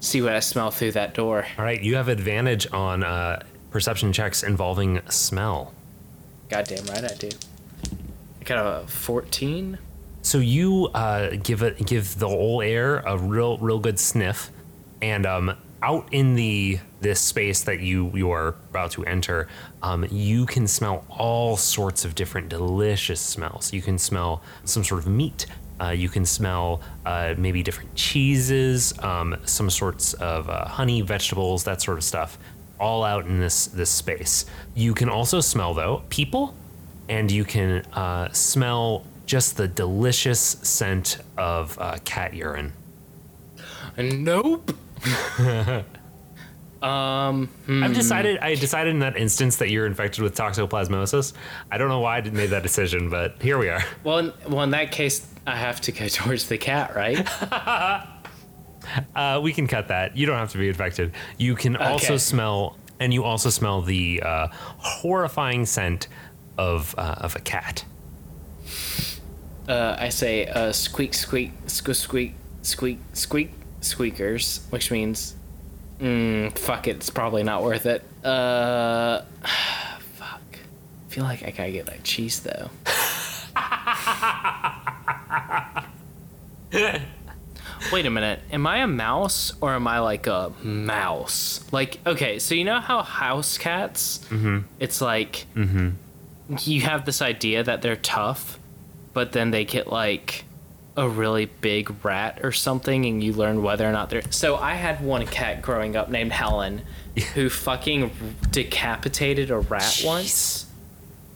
[0.00, 1.46] see what I smell through that door.
[1.58, 5.72] All right, you have advantage on uh, perception checks involving smell.
[6.50, 7.28] Goddamn right I do.
[8.40, 9.78] I got a 14.
[10.22, 14.50] So you uh, give it give the whole air a real real good sniff,
[15.00, 19.48] and um, out in the this space that you you are about to enter,
[19.82, 23.72] um, you can smell all sorts of different delicious smells.
[23.72, 25.46] You can smell some sort of meat.
[25.80, 31.64] Uh, you can smell uh, maybe different cheeses, um, some sorts of uh, honey, vegetables,
[31.64, 32.38] that sort of stuff,
[32.78, 34.44] all out in this this space.
[34.74, 36.54] You can also smell though people,
[37.08, 42.72] and you can uh, smell just the delicious scent of uh, cat urine.
[43.96, 44.72] Nope.
[46.82, 47.84] um, hmm.
[47.84, 48.38] I've decided.
[48.38, 51.34] I decided in that instance that you're infected with toxoplasmosis.
[51.70, 53.84] I don't know why I made that decision, but here we are.
[54.02, 57.26] Well, in, well, in that case, I have to go towards the cat, right?
[59.14, 60.16] Uh, we can cut that.
[60.16, 61.12] You don't have to be infected.
[61.38, 66.08] You can also smell, and you also smell the uh, horrifying scent
[66.58, 67.84] of uh, of a cat.
[69.70, 75.36] Uh, I say uh, squeak, squeak, squeak, squeak, squeak, squeak, squeakers, which means,
[76.00, 78.02] mm, fuck it, it's probably not worth it.
[78.24, 79.22] Uh,
[80.14, 80.42] fuck.
[80.52, 82.70] I feel like I gotta get that cheese though.
[87.92, 88.40] Wait a minute.
[88.52, 91.64] Am I a mouse or am I like a mouse?
[91.72, 94.20] Like, okay, so you know how house cats,
[94.78, 95.46] it's like
[96.64, 98.59] you have this idea that they're tough,
[99.12, 100.44] but then they get like
[100.96, 104.22] a really big rat or something and you learn whether or not they're.
[104.30, 106.82] So I had one cat growing up named Helen
[107.34, 108.10] who fucking
[108.50, 110.66] decapitated a rat once.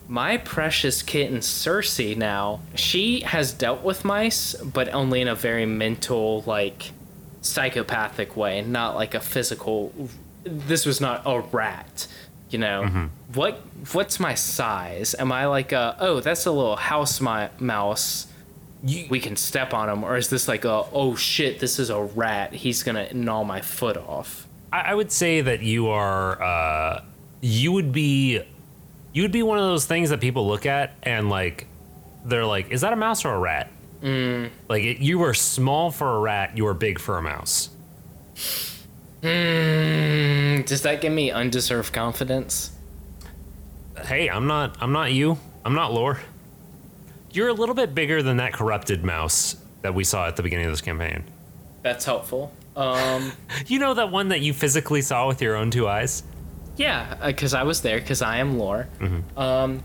[0.06, 5.64] My precious kitten Cersei now, she has dealt with mice, but only in a very
[5.64, 6.92] mental, like
[7.40, 9.94] psychopathic way, not like a physical.
[10.44, 12.06] This was not a rat,
[12.50, 13.08] you know.
[13.34, 13.60] What
[13.92, 15.14] what's my size?
[15.18, 18.28] Am I like a oh that's a little house mi- mouse?
[19.08, 22.02] we can step on him, or is this like a oh shit this is a
[22.02, 22.52] rat?
[22.52, 24.46] He's gonna gnaw my foot off.
[24.72, 26.42] I, I would say that you are.
[26.42, 27.02] Uh,
[27.40, 28.42] you would be.
[29.12, 31.66] You would be one of those things that people look at and like,
[32.24, 33.70] they're like, "Is that a mouse or a rat?"
[34.02, 34.50] Mm.
[34.68, 36.56] Like it, you were small for a rat.
[36.56, 37.70] You were big for a mouse.
[39.24, 42.72] Mm, does that give me undeserved confidence?
[44.06, 44.76] Hey, I'm not.
[44.80, 45.38] I'm not you.
[45.64, 46.20] I'm not Lore.
[47.32, 50.66] You're a little bit bigger than that corrupted mouse that we saw at the beginning
[50.66, 51.24] of this campaign.
[51.82, 52.52] That's helpful.
[52.76, 53.32] Um,
[53.66, 56.22] You know that one that you physically saw with your own two eyes?
[56.76, 58.88] yeah, because I was there, because I am lore.
[59.36, 59.80] Um,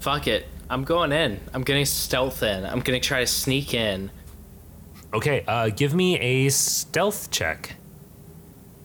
[0.00, 0.46] fuck it.
[0.68, 1.40] I'm going in.
[1.52, 2.64] I'm gonna stealth in.
[2.64, 4.10] I'm gonna try to sneak in.
[5.12, 7.76] Okay, uh, give me a stealth check.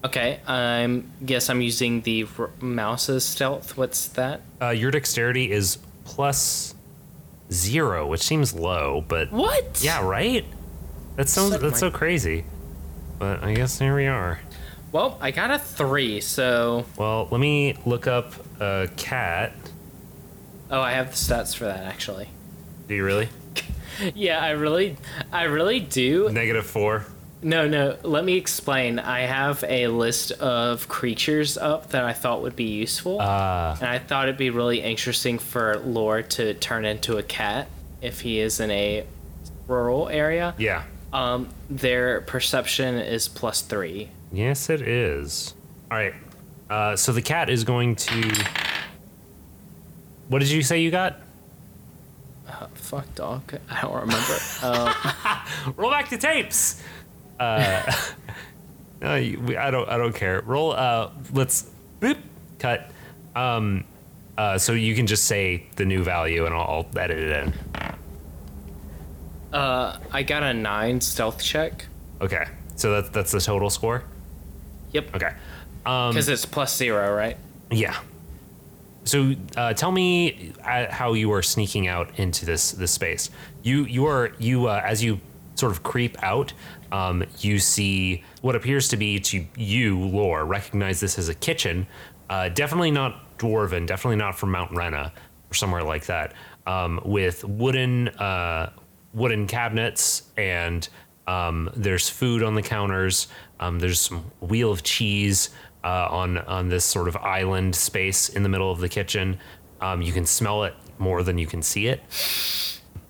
[0.03, 3.75] Okay, I'm guess I'm using the r- mouse's stealth.
[3.77, 4.41] What's that?
[4.61, 6.73] Uh, your dexterity is plus
[7.51, 9.81] zero, which seems low, but What?
[9.83, 10.45] yeah, right.
[11.17, 12.45] That sounds Suck that's my- so crazy.
[13.17, 14.39] But I guess here we are.
[14.93, 19.53] Well, I got a three, so Well, let me look up a cat.
[20.71, 22.29] oh, I have the stats for that actually.
[22.87, 23.27] Do you really?
[24.15, 24.95] Yeah, I really,
[25.29, 26.29] I really do.
[26.31, 27.05] Negative four.
[27.41, 27.97] No, no.
[28.03, 28.99] Let me explain.
[28.99, 33.87] I have a list of creatures up that I thought would be useful, Uh, and
[33.89, 37.69] I thought it'd be really interesting for Lore to turn into a cat
[38.01, 39.05] if he is in a
[39.67, 40.53] rural area.
[40.57, 40.83] yeah.
[41.11, 44.09] Um, their perception is plus three.
[44.31, 45.55] Yes, it is.
[45.89, 46.13] All right.
[46.69, 48.45] Uh, so the cat is going to.
[50.27, 51.19] What did you say you got?
[52.47, 53.55] Uh, fuck, dog.
[53.71, 54.37] I don't remember.
[54.61, 56.83] uh, Roll back the tapes.
[57.39, 57.91] Uh,
[59.01, 59.87] no, we, I don't.
[59.89, 60.41] I don't care.
[60.41, 60.71] Roll.
[60.73, 61.69] Uh, let's.
[62.01, 62.17] Boop.
[62.59, 62.91] Cut.
[63.35, 63.85] Um.
[64.37, 67.53] Uh, so you can just say the new value, and I'll, I'll edit it in.
[69.53, 71.85] uh, I got a nine stealth check.
[72.21, 72.45] Okay.
[72.75, 74.03] So that's that's the total score.
[74.93, 75.15] Yep.
[75.15, 75.31] Okay.
[75.85, 76.11] Um.
[76.11, 77.37] Because it's plus zero, right?
[77.71, 77.99] Yeah.
[79.05, 83.29] So uh, tell me uh, how you are sneaking out into this this space.
[83.63, 85.19] You you are you uh, as you
[85.59, 86.53] sort of creep out.
[86.91, 91.85] Um, you see what appears to be to you, Lore, recognize this as a kitchen.
[92.29, 93.85] Uh, definitely not dwarven.
[93.85, 95.13] Definitely not from Mount Rena
[95.49, 96.33] or somewhere like that.
[96.65, 98.71] Um, with wooden uh,
[99.13, 100.87] wooden cabinets and
[101.27, 103.27] um, there's food on the counters.
[103.59, 105.49] Um, there's some wheel of cheese
[105.83, 109.39] uh, on on this sort of island space in the middle of the kitchen.
[109.81, 112.01] Um, you can smell it more than you can see it.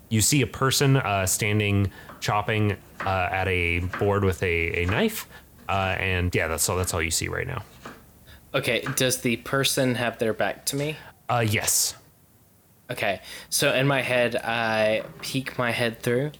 [0.09, 5.27] You see a person uh, standing chopping uh, at a board with a, a knife,
[5.67, 6.77] uh, and yeah, that's all.
[6.77, 7.63] That's all you see right now.
[8.53, 8.81] Okay.
[8.95, 10.97] Does the person have their back to me?
[11.29, 11.95] Uh, yes.
[12.91, 16.31] Okay, so in my head, I peek my head through,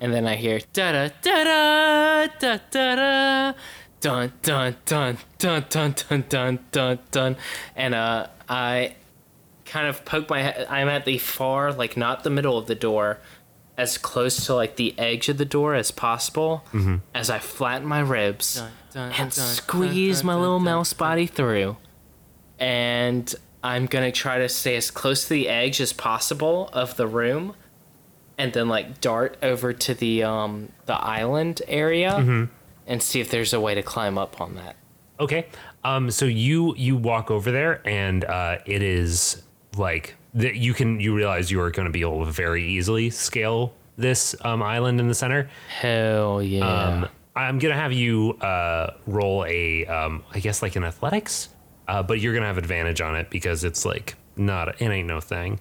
[0.00, 3.52] and then I hear da da da da da da da
[4.00, 7.36] dun dun dun dun dun dun dun dun dun,
[7.76, 8.96] and uh, I
[9.66, 10.66] kind of poke my head.
[10.68, 13.20] I'm at the far, like not the middle of the door,
[13.78, 16.64] as close to like the edge of the door as possible.
[17.14, 18.60] As I flatten my ribs
[18.94, 21.76] and squeeze my little mouse body through,
[22.58, 27.06] and I'm gonna try to stay as close to the edge as possible of the
[27.06, 27.54] room,
[28.36, 32.48] and then like dart over to the um the island area
[32.86, 34.76] and see if there's a way to climb up on that.
[35.20, 35.46] Okay.
[35.84, 36.10] Um.
[36.10, 39.42] So you you walk over there, and uh, it is
[39.76, 40.56] like that.
[40.56, 44.34] You can you realize you are going to be able to very easily scale this
[44.42, 45.50] um, island in the center.
[45.68, 46.66] Hell yeah!
[46.66, 51.50] Um, I'm gonna have you uh, roll a, um, I guess like an athletics,
[51.86, 55.20] uh, but you're gonna have advantage on it because it's like not it ain't no
[55.20, 55.60] thing.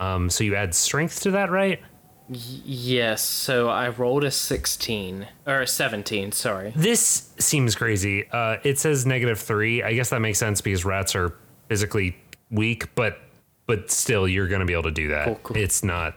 [0.00, 1.80] Um, so you add strength to that, right?
[2.28, 3.22] yes.
[3.22, 6.32] So I rolled a sixteen or a seventeen.
[6.32, 6.72] Sorry.
[6.74, 8.28] This seems crazy.
[8.30, 9.82] Uh, it says negative three.
[9.82, 11.34] I guess that makes sense because rats are
[11.68, 12.16] physically
[12.50, 13.20] weak, but
[13.66, 15.26] but still, you're gonna be able to do that.
[15.26, 15.56] Cool, cool.
[15.56, 16.16] It's not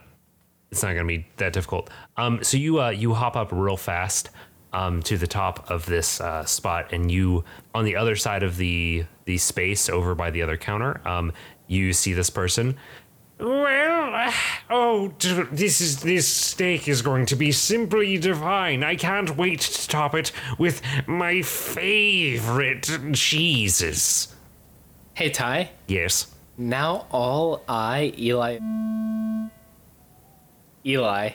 [0.70, 1.90] it's not gonna be that difficult.
[2.16, 4.30] Um, so you uh, you hop up real fast
[4.72, 7.44] um, to the top of this uh, spot, and you
[7.74, 11.32] on the other side of the the space over by the other counter, um,
[11.66, 12.76] you see this person.
[13.38, 14.32] Well,
[14.70, 18.82] oh, this is this steak is going to be simply divine.
[18.82, 24.34] I can't wait to top it with my favorite cheeses.
[25.12, 25.70] Hey Ty.
[25.86, 26.34] Yes.
[26.58, 28.58] Now all I Eli
[30.84, 31.30] Eli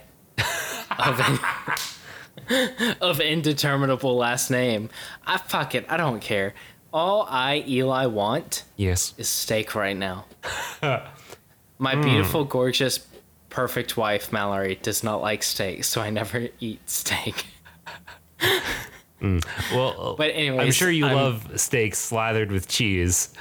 [0.98, 1.20] of,
[2.50, 4.90] in, of indeterminable last name.
[5.26, 5.86] I fuck it.
[5.90, 6.54] I don't care.
[6.94, 9.14] All I Eli want Yes.
[9.18, 10.26] is steak right now.
[10.82, 12.02] My hmm.
[12.02, 13.06] beautiful, gorgeous,
[13.50, 17.46] perfect wife Mallory does not like steak, so I never eat steak.
[19.20, 19.40] Hmm.
[19.74, 23.34] Well, But anyways, I'm sure you I'm- love steak slathered with cheese.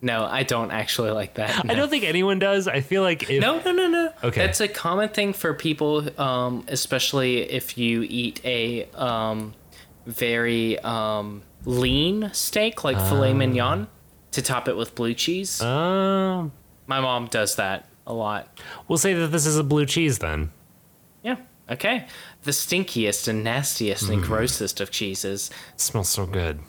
[0.00, 1.68] No, I don't actually like that.
[1.68, 2.68] I don't think anyone does.
[2.68, 4.12] I feel like if No, no, no, no.
[4.22, 4.40] Okay.
[4.46, 9.54] That's a common thing for people, um, especially if you eat a um,
[10.06, 13.88] very um, lean steak like filet mignon
[14.30, 15.60] to top it with blue cheese.
[15.62, 16.52] um,
[16.86, 18.60] My mom does that a lot.
[18.86, 20.52] we'll say that this is a blue cheese then.
[21.22, 21.36] Yeah.
[21.68, 22.06] Okay.
[22.44, 25.50] The stinkiest and nastiest and grossest of cheeses.
[25.74, 26.60] It smells so good.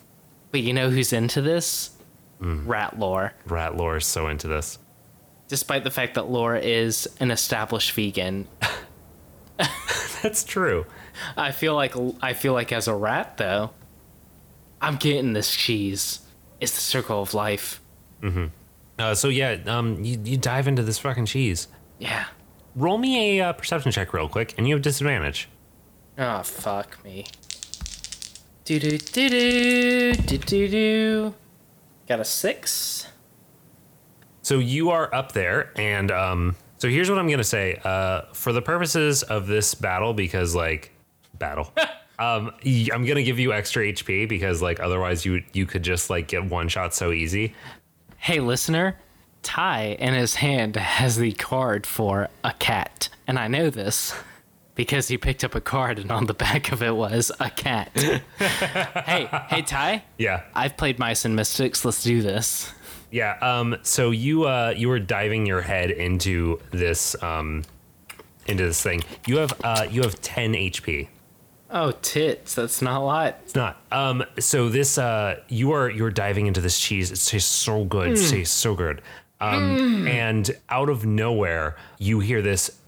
[0.51, 1.91] But you know who's into this?
[2.39, 3.33] Rat lore.
[3.45, 4.79] Rat lore is so into this.
[5.47, 8.47] Despite the fact that Laura is an established vegan,
[10.21, 10.85] That's true.
[11.37, 13.71] I feel like I feel like as a rat though,
[14.81, 16.21] I'm getting this cheese.
[16.59, 17.81] It's the circle of life.
[18.97, 21.67] Uh, so yeah, um, you, you dive into this fucking cheese.
[21.99, 22.25] Yeah.
[22.75, 25.49] Roll me a uh, perception check real quick, and you have disadvantage.
[26.17, 27.25] Oh fuck me.
[28.65, 31.35] Do do do do do do do.
[32.09, 33.07] Got a six.
[34.41, 37.79] So you are up there, and um, so here's what I'm gonna say.
[37.83, 40.91] Uh, for the purposes of this battle, because like
[41.37, 41.71] battle,
[42.19, 46.09] um, y- I'm gonna give you extra HP because like otherwise you you could just
[46.09, 47.53] like get one shot so easy.
[48.17, 48.97] Hey listener,
[49.43, 54.15] Ty in his hand has the card for a cat, and I know this
[54.79, 57.91] because he picked up a card and on the back of it was a cat.
[58.39, 61.83] hey, hey Ty, Yeah, I've played Mice and Mystics.
[61.83, 62.71] Let's do this.
[63.11, 63.37] yeah.
[63.41, 67.63] Um, so you uh you were diving your head into this um
[68.47, 69.03] into this thing.
[69.27, 71.09] You have uh you have 10 HP.
[71.69, 73.37] Oh tits, that's not a lot.
[73.43, 73.81] It's not.
[73.91, 74.23] Um.
[74.39, 74.97] So this.
[74.97, 75.41] Uh.
[75.49, 75.87] You are.
[75.89, 77.11] You're diving into this cheese.
[77.11, 78.13] It tastes so good.
[78.17, 79.03] It tastes so good.
[79.39, 80.07] Um.
[80.07, 82.78] And out of nowhere, you hear this.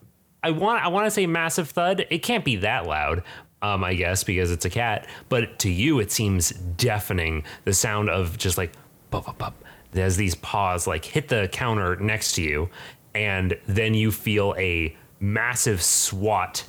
[0.43, 0.83] I want.
[0.83, 2.05] I want to say massive thud.
[2.09, 3.23] It can't be that loud.
[3.61, 3.83] Um.
[3.83, 5.07] I guess because it's a cat.
[5.29, 7.43] But to you, it seems deafening.
[7.65, 8.71] The sound of just like,
[9.09, 9.63] bop, bop, bop,
[9.93, 12.69] as these paws like hit the counter next to you,
[13.13, 16.65] and then you feel a massive swat.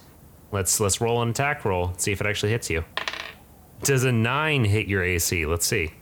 [0.51, 1.95] Let's let's roll an attack roll.
[1.97, 2.85] See if it actually hits you.
[3.83, 5.45] Does a nine hit your AC?
[5.47, 5.93] Let's see.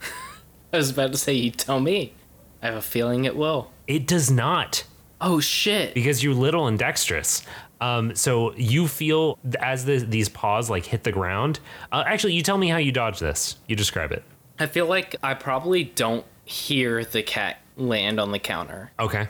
[0.72, 2.14] I was about to say, you tell me.
[2.62, 3.70] I have a feeling it will.
[3.86, 4.84] It does not
[5.24, 5.94] Oh shit.
[5.94, 7.42] because you're little and dexterous.
[7.80, 11.60] Um, so you feel as the, these paws like hit the ground.
[11.90, 13.56] Uh, actually, you tell me how you dodge this.
[13.68, 14.22] You describe it.
[14.58, 19.28] I feel like I probably don't hear the cat land on the counter, Okay.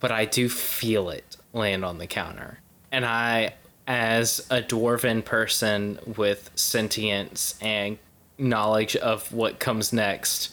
[0.00, 2.58] but I do feel it land on the counter.
[2.90, 3.54] And I,
[3.86, 7.98] as a dwarven person with sentience and
[8.38, 10.52] knowledge of what comes next,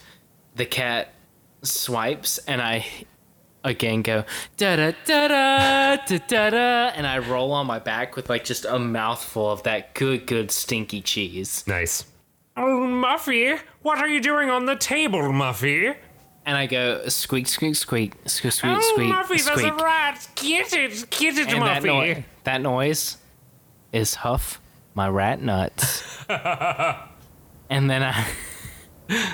[0.55, 1.13] the cat
[1.63, 2.85] swipes and I
[3.67, 4.23] again go
[4.57, 6.57] da da da da da da da
[6.95, 10.49] and I roll on my back with like just a mouthful of that good good
[10.51, 11.63] stinky cheese.
[11.67, 12.05] Nice.
[12.55, 15.95] Oh, Muffy, what are you doing on the table, Muffy?
[16.43, 19.73] And I go squeak, squeak, squeak, squeak, squeak, Oh, squeak, Muffy, there's squeak.
[19.73, 20.27] a rat.
[20.35, 21.85] Get it, get it, and that, Muffy.
[22.15, 23.17] noi- that noise
[23.91, 24.59] is Huff,
[24.95, 26.03] my rat nuts.
[27.69, 28.25] and then I.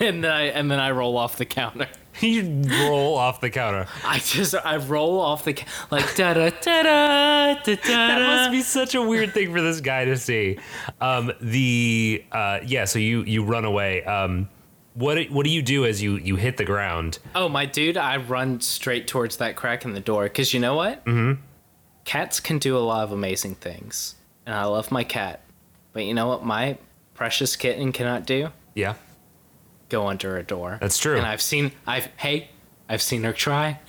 [0.00, 1.88] and then I and then I roll off the counter.
[2.20, 3.86] You roll off the counter.
[4.04, 8.50] I just I roll off the ca- like da da da da da That must
[8.52, 10.58] be such a weird thing for this guy to see.
[11.00, 14.04] Um, the uh, yeah, so you you run away.
[14.04, 14.48] Um,
[14.94, 17.18] what what do you do as you you hit the ground?
[17.34, 20.76] Oh my dude, I run straight towards that crack in the door because you know
[20.76, 21.04] what?
[21.04, 21.40] Mm-hmm.
[22.04, 24.14] Cats can do a lot of amazing things,
[24.46, 25.40] and I love my cat.
[25.92, 26.44] But you know what?
[26.44, 26.78] My
[27.14, 28.94] precious kitten cannot do Yeah,
[29.88, 30.78] go under a door.
[30.80, 31.16] That's true.
[31.16, 32.50] And I've seen I've hey
[32.88, 33.80] I've seen her try.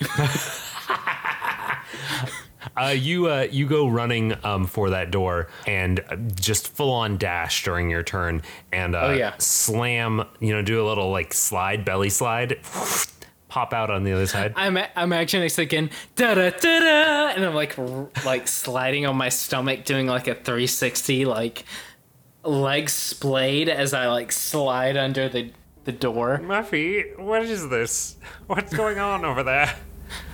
[2.76, 6.00] uh, you uh, you go running um, for that door and
[6.34, 8.42] just full on dash during your turn
[8.72, 9.34] and uh, Oh, yeah.
[9.38, 10.24] slam.
[10.40, 12.58] You know, do a little like slide belly slide,
[13.48, 14.52] pop out on the other side.
[14.56, 19.16] I'm I'm actually thinking da da da da, and I'm like r- like sliding on
[19.16, 21.64] my stomach, doing like a 360, like
[22.44, 25.50] legs splayed as I like slide under the
[25.86, 26.38] the door.
[26.42, 28.16] Muffy, what is this?
[28.46, 29.74] What's going on over there?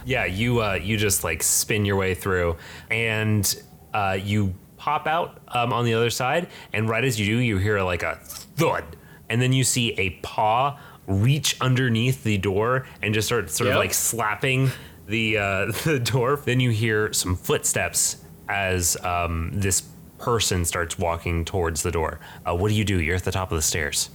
[0.05, 2.57] Yeah, you uh, you just like spin your way through,
[2.90, 3.62] and
[3.94, 6.48] uh, you pop out um, on the other side.
[6.72, 8.16] And right as you do, you hear like a
[8.57, 8.84] thud,
[9.30, 13.74] and then you see a paw reach underneath the door and just start sort of
[13.74, 13.78] Yep.
[13.78, 14.70] like slapping
[15.07, 16.36] the uh, the door.
[16.44, 18.16] Then you hear some footsteps
[18.48, 19.82] as um, this
[20.18, 22.20] person starts walking towards the door.
[22.46, 23.00] Uh, what do you do?
[23.00, 24.11] You're at the top of the stairs.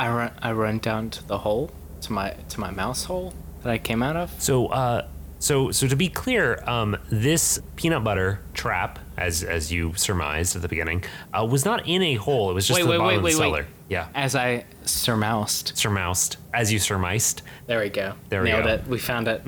[0.00, 1.70] I run I run down to the hole
[2.02, 4.30] to my to my mouse hole that I came out of.
[4.42, 5.06] So, uh,
[5.38, 10.62] so, so to be clear, um, this peanut butter trap, as as you surmised at
[10.62, 12.50] the beginning, uh, was not in a hole.
[12.50, 13.66] It was just Wait, the wait, bottom wait, of the cellar.
[13.90, 15.72] Yeah, As I surmoused.
[15.76, 17.42] surmoused as you surmised.
[17.66, 18.14] There we go.
[18.28, 18.72] There we Nailed go.
[18.74, 18.86] it.
[18.86, 19.42] We found it.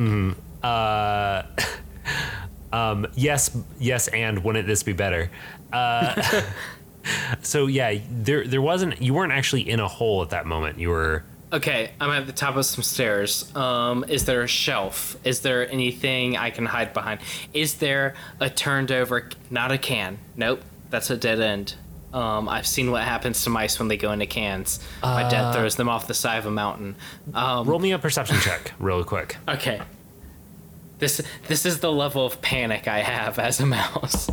[0.62, 1.42] Uh,
[2.72, 5.30] um, yes, yes, and wouldn't this be better?
[5.72, 6.42] Uh,
[7.42, 9.00] so yeah, there there wasn't.
[9.03, 10.78] You weren't actually in a hole at that moment.
[10.78, 11.24] You were.
[11.53, 13.55] Okay, I'm at the top of some stairs.
[13.55, 15.16] Um, is there a shelf?
[15.22, 17.20] Is there anything I can hide behind?
[17.53, 19.28] Is there a turned over?
[19.50, 20.16] Not a can.
[20.34, 21.74] Nope, that's a dead end.
[22.14, 24.80] Um, I've seen what happens to mice when they go into cans.
[25.03, 26.94] My dad throws them off the side of a mountain.
[27.34, 29.36] Um, Roll me a perception check, real quick.
[29.48, 29.80] okay.
[31.00, 34.30] This this is the level of panic I have as a mouse.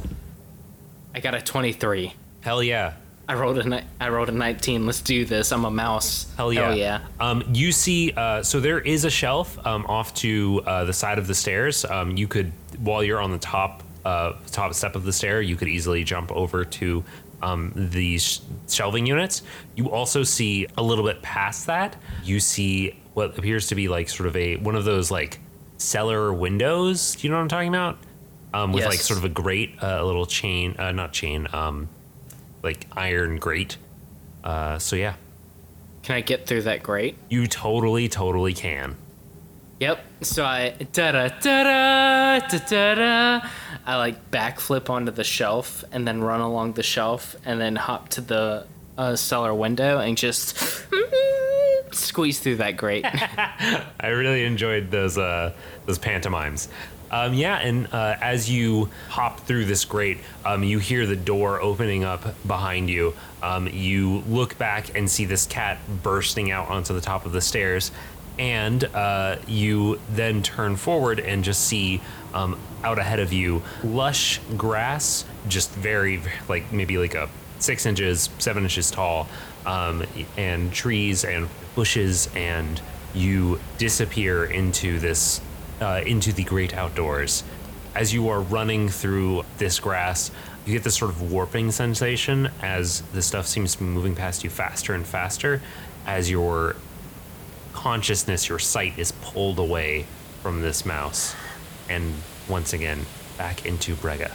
[1.16, 2.14] I got a 23.
[2.42, 2.94] Hell yeah.
[3.28, 4.88] I rolled a ni- I rolled a 19.
[4.88, 5.52] Let's do this.
[5.52, 6.34] I'm a mouse.
[6.36, 6.68] Hell yeah.
[6.70, 7.02] Hell yeah.
[7.20, 11.20] Um, you see, uh, so there is a shelf um, off to uh, the side
[11.20, 11.86] of the stairs.
[11.86, 15.56] Um, you could, while you're on the top uh, top step of the stair, you
[15.56, 17.04] could easily jump over to
[17.42, 19.44] um, these shelving units.
[19.76, 21.96] You also see a little bit past that.
[22.24, 25.40] You see what appears to be like sort of a one of those like
[25.78, 27.16] cellar windows.
[27.16, 27.98] Do you know what I'm talking about?
[28.54, 31.88] Um, with like sort of a grate, uh, a little chain, uh, not chain, um,
[32.64, 33.78] like iron grate.
[34.44, 35.16] Uh, so yeah.
[36.04, 37.18] Can I get through that grate?
[37.30, 38.96] You totally, totally can.
[39.80, 40.04] Yep.
[40.22, 43.50] So I da da da da da da.
[43.86, 48.10] I like backflip onto the shelf and then run along the shelf and then hop
[48.10, 48.66] to the
[48.98, 50.58] uh, cellar window and just
[51.92, 53.06] squeeze through that grate.
[54.00, 55.54] I really enjoyed those uh,
[55.86, 56.68] those pantomimes.
[57.12, 61.62] Um, yeah, and uh, as you hop through this grate, um, you hear the door
[61.62, 63.14] opening up behind you.
[63.42, 67.42] Um, you look back and see this cat bursting out onto the top of the
[67.42, 67.92] stairs,
[68.38, 72.02] and uh, you then turn forward and just see
[72.34, 77.30] um, out ahead of you lush grass, just very like maybe like a
[77.60, 79.28] six inches, seven inches tall,
[79.66, 80.06] um,
[80.38, 82.82] and trees and bushes, and
[83.14, 85.42] you disappear into this,
[85.82, 87.44] uh, into the great outdoors.
[87.96, 90.32] As you are running through this grass,
[90.66, 94.44] you get this sort of warping sensation as the stuff seems to be moving past
[94.44, 95.62] you faster and faster
[96.06, 96.76] as your
[97.74, 100.06] consciousness, your sight is pulled away
[100.42, 101.36] from this mouse.
[101.90, 102.14] And
[102.48, 103.06] once again,
[103.38, 104.32] back into Brega.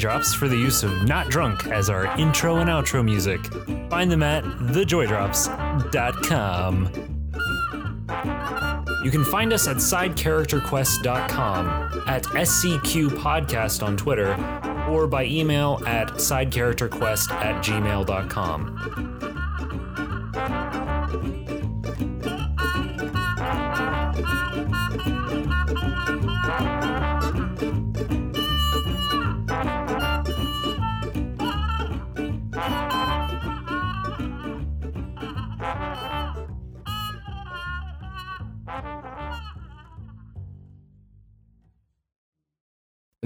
[0.00, 3.44] Drops for the use of Not Drunk as our intro and outro music.
[3.90, 6.88] Find them at thejoydrops.com.
[9.04, 11.68] You can find us at sidecharacterquest.com,
[12.08, 14.32] at SCQ Podcast on Twitter,
[14.88, 19.29] or by email at sidecharacterquest at gmail.com.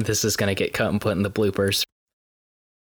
[0.04, 1.84] This is gonna get cut and put in the bloopers.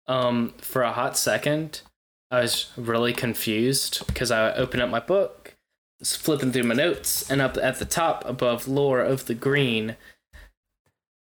[0.06, 1.82] Um, for a hot second,
[2.30, 5.54] I was really confused because I opened up my book,
[5.98, 9.96] was flipping through my notes, and up at the top above lore of the green,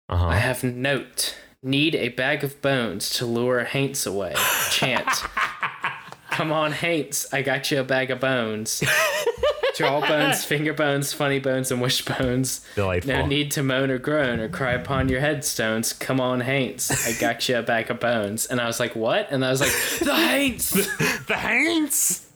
[0.08, 0.26] Uh huh.
[0.28, 4.34] I have note: need a bag of bones to lure Haints away.
[4.70, 5.08] Chant.
[6.30, 8.82] Come on, Haints, I got you a bag of bones.
[9.76, 12.64] Jaw bones, finger bones, funny bones, and wishbones.
[12.76, 13.12] Delightful.
[13.12, 15.92] No need to moan or groan or cry upon your headstones.
[15.92, 17.06] Come on, Haints.
[17.06, 18.46] I got you a bag of bones.
[18.46, 19.30] And I was like, what?
[19.30, 20.70] And I was like, the Haints!
[21.26, 22.30] the Haints.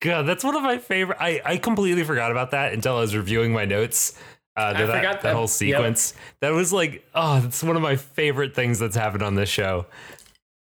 [0.00, 1.18] God, that's one of my favorite.
[1.20, 4.18] I, I completely forgot about that until I was reviewing my notes.
[4.56, 5.32] Uh, that, forgot that, that.
[5.32, 5.50] whole Yep.
[5.50, 6.14] sequence.
[6.40, 9.86] That was like, oh, that's one of my favorite things that's happened on this show.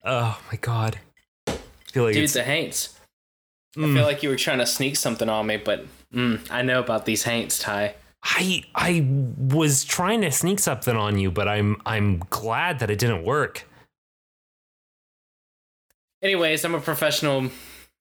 [0.06, 1.00] Oh my god.
[1.48, 1.58] I
[1.92, 2.98] feel like Dude, it's, the Haints.
[3.78, 3.94] I Mm.
[3.96, 7.06] feel like you were trying to sneak something on me, but mm, I know about
[7.06, 7.96] these Haints, Ty.
[8.24, 9.06] I I
[9.38, 13.66] was trying to sneak something on you, but I'm I'm glad that it didn't work.
[16.22, 17.50] Anyways, I'm a professional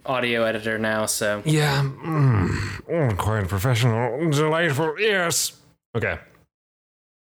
[0.05, 4.97] audio editor now, so Yeah, mm, oh, quite professional, delightful.
[4.99, 5.53] Yes.
[5.97, 6.19] Okay.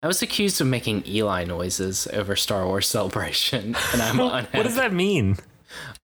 [0.02, 4.44] I was accused of making Eli noises over Star Wars Celebration, and I'm on.
[4.52, 5.38] What does that mean?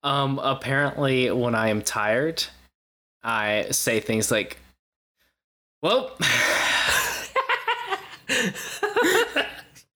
[0.03, 2.43] Um, apparently, when I am tired,
[3.23, 4.59] I say things like,
[5.83, 6.17] "Well,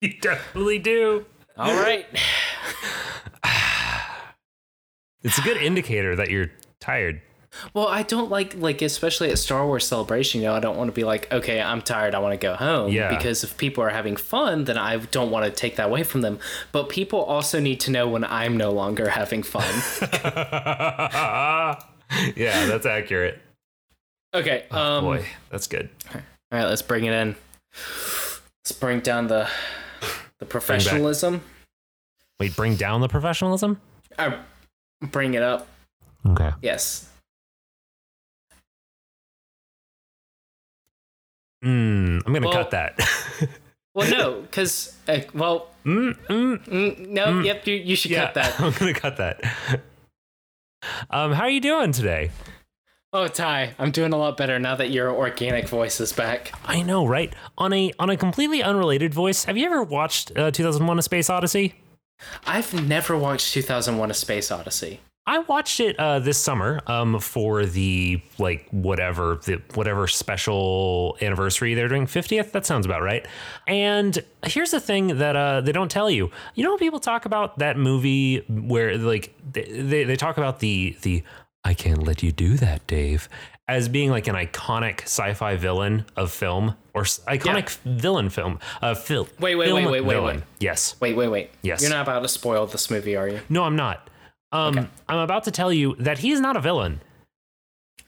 [0.01, 1.25] You definitely do.
[1.57, 2.07] all right."
[5.23, 6.51] It's a good indicator that you're
[6.81, 7.23] tired.
[7.73, 10.41] Well, I don't like like especially at Star Wars Celebration.
[10.41, 12.15] You know, I don't want to be like, "Okay, I'm tired.
[12.15, 13.09] I want to go home." Yeah.
[13.17, 16.21] Because if people are having fun, then I don't want to take that away from
[16.23, 16.39] them.
[16.73, 19.73] But people also need to know when I'm no longer having fun.
[22.37, 23.41] yeah, that's accurate.
[24.35, 24.67] okay.
[24.71, 25.05] Oh, Um.
[25.05, 25.89] boy, that's good.
[26.15, 26.21] All
[26.53, 27.37] right, let's bring it in.
[28.65, 29.49] Let's bring down the
[30.39, 31.43] the professionalism.
[32.41, 33.81] Wait, bring down the professionalism?
[34.19, 34.39] I
[35.01, 35.69] bring it up.
[36.27, 36.51] Okay.
[36.63, 37.09] Yes.
[41.65, 43.01] Mm, I'm gonna Well- cut that.
[43.97, 47.27] Well, no, because uh, well, mm, mm, mm, no.
[47.27, 47.45] Mm.
[47.45, 48.61] Yep, you, you should yeah, cut that.
[48.61, 49.41] I'm gonna cut that.
[51.11, 52.33] Um, how are you doing today?
[53.13, 56.53] Oh, Ty, I'm doing a lot better now that your organic voice is back.
[56.65, 57.33] I know, right?
[57.57, 61.31] On a on a completely unrelated voice, have you ever watched uh, 2001: A Space
[61.31, 61.75] Odyssey?
[62.49, 64.99] I've never watched 2001: A Space Odyssey.
[65.27, 71.75] I watched it uh, this summer um, for the like whatever the whatever special anniversary
[71.75, 72.53] they're doing 50th.
[72.53, 73.27] That sounds about right.
[73.67, 76.31] And here's the thing that uh, they don't tell you.
[76.55, 81.23] You know, people talk about that movie where like they, they, talk about the the
[81.65, 83.31] I can't let you do that, Dave,
[83.67, 88.59] as being like an iconic sci-fi villain of film or iconic villain film.
[88.83, 90.37] Uh, fil- Wait, wait, film wait, wait, wait, villain.
[90.37, 90.45] wait.
[90.61, 90.97] Yes.
[91.01, 91.51] Wait, wait, wait.
[91.63, 91.81] Yes.
[91.81, 93.41] You're not about to spoil this movie, are you?
[93.49, 94.11] No, I'm not.
[94.55, 97.01] Um, I'm about to tell you that he's not a villain.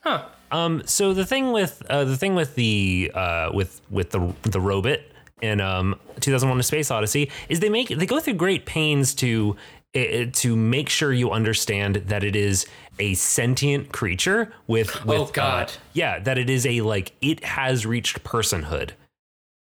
[0.00, 0.24] Huh.
[0.52, 4.60] Um, so the thing with uh, the thing with the uh, with with the the
[4.60, 5.00] robot
[5.42, 9.56] in um 2001: A Space Odyssey is they make they go through great pains to
[9.96, 12.66] uh, to make sure you understand that it is
[12.98, 15.72] a sentient creature with, with Oh, God.
[15.92, 18.90] yeah that it is a like it has reached personhood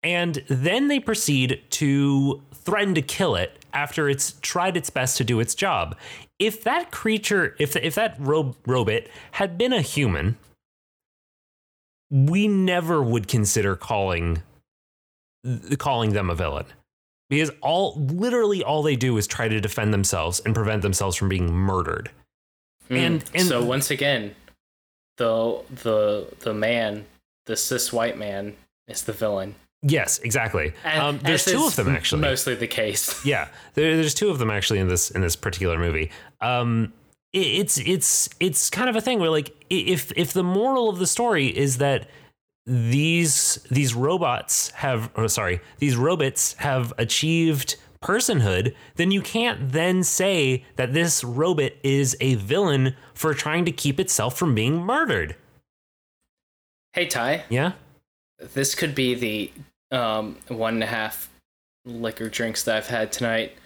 [0.02, 5.24] and then they proceed to threaten to kill it after it's tried its best to
[5.24, 5.96] do its job.
[6.38, 10.36] If that creature, if if that ro- robot had been a human,
[12.10, 14.42] we never would consider calling
[15.78, 16.66] calling them a villain.
[17.30, 21.28] Because all literally all they do is try to defend themselves and prevent themselves from
[21.28, 22.10] being murdered.
[22.88, 23.30] And- Mm.
[23.34, 24.34] and- so once again,
[25.16, 27.04] the the the man,
[27.46, 29.56] the cis white man, is the villain.
[29.82, 30.72] Yes, exactly.
[30.82, 32.22] And Um, there's two of them actually.
[32.22, 33.24] Mostly the case.
[33.24, 36.10] Yeah, there, there's two of them actually in this in this particular movie.
[36.40, 36.92] Um,
[37.32, 40.98] it, it's it's it's kind of a thing where like if if the moral of
[40.98, 42.08] the story is that
[42.66, 50.02] these these robots have oh, sorry these robots have achieved personhood then you can't then
[50.04, 55.34] say that this robot is a villain for trying to keep itself from being murdered.
[56.92, 57.72] Hey Ty, yeah?
[58.54, 59.52] This could be the
[59.90, 61.30] um, one and a half
[61.84, 63.56] liquor drinks that I've had tonight.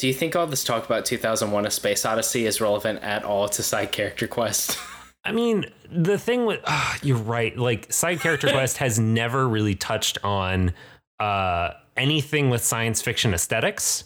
[0.00, 3.50] Do you think all this talk about 2001: A Space Odyssey is relevant at all
[3.50, 4.78] to side character quest?
[5.26, 7.54] I mean, the thing with ah, you're right.
[7.54, 10.72] Like side character quest has never really touched on
[11.18, 14.04] uh, anything with science fiction aesthetics.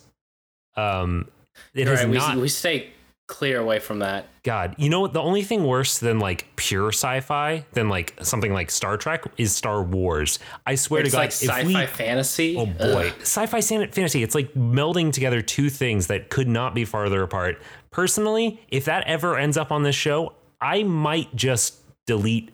[0.74, 1.28] Um,
[1.74, 2.38] it has right, we, not.
[2.38, 2.90] we stay
[3.26, 4.26] clear away from that.
[4.42, 5.12] God, you know what?
[5.12, 9.54] The only thing worse than like pure sci-fi than like something like Star Trek is
[9.54, 10.38] Star Wars.
[10.66, 12.56] I swear It's to God, like if we sci-fi fantasy.
[12.56, 14.22] Oh boy, sci-fi fantasy.
[14.22, 17.60] It's like melding together two things that could not be farther apart.
[17.90, 22.50] Personally, if that ever ends up on this show, I might just delete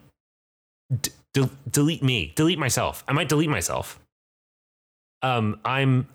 [1.01, 3.03] d- de- delete me, delete myself.
[3.07, 3.99] I might delete myself.
[5.21, 6.07] Um, I'm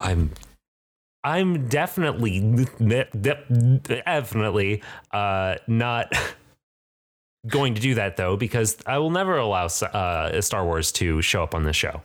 [0.00, 0.30] I'm
[1.28, 6.12] I'm definitely de- de- definitely uh not
[7.46, 11.42] going to do that though because I will never allow uh, Star Wars to show
[11.42, 12.02] up on this show.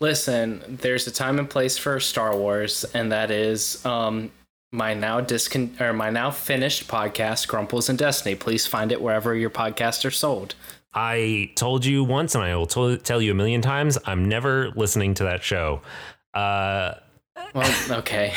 [0.00, 4.30] Listen, there's a time and place for Star Wars, and that is um,
[4.70, 8.34] my now discon or my now finished podcast, Grumples and Destiny.
[8.34, 10.54] Please find it wherever your podcasts are sold.
[10.94, 13.98] I told you once, and I will t- tell you a million times.
[14.04, 15.80] I'm never listening to that show.
[16.34, 16.94] Uh,
[17.54, 18.32] Well, okay.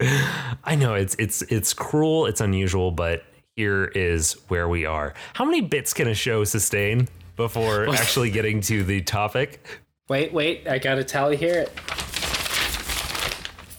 [0.00, 3.24] I know it's it's it's cruel, it's unusual, but
[3.56, 5.14] here is where we are.
[5.34, 9.64] How many bits can a show sustain before actually getting to the topic?
[10.08, 10.68] wait, wait.
[10.68, 11.66] I got to tally here.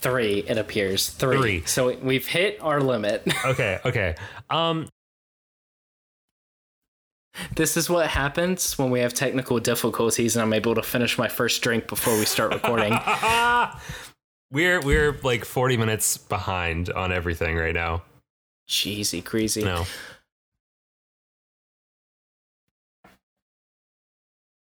[0.01, 1.09] Three, it appears.
[1.09, 1.37] Three.
[1.37, 1.65] Three.
[1.65, 3.27] So we've hit our limit.
[3.45, 4.15] Okay, okay.
[4.49, 4.87] Um,
[7.55, 11.27] this is what happens when we have technical difficulties and I'm able to finish my
[11.27, 12.93] first drink before we start recording.
[14.51, 18.03] we're we're like 40 minutes behind on everything right now.
[18.67, 19.63] Cheesy, crazy.
[19.63, 19.85] No.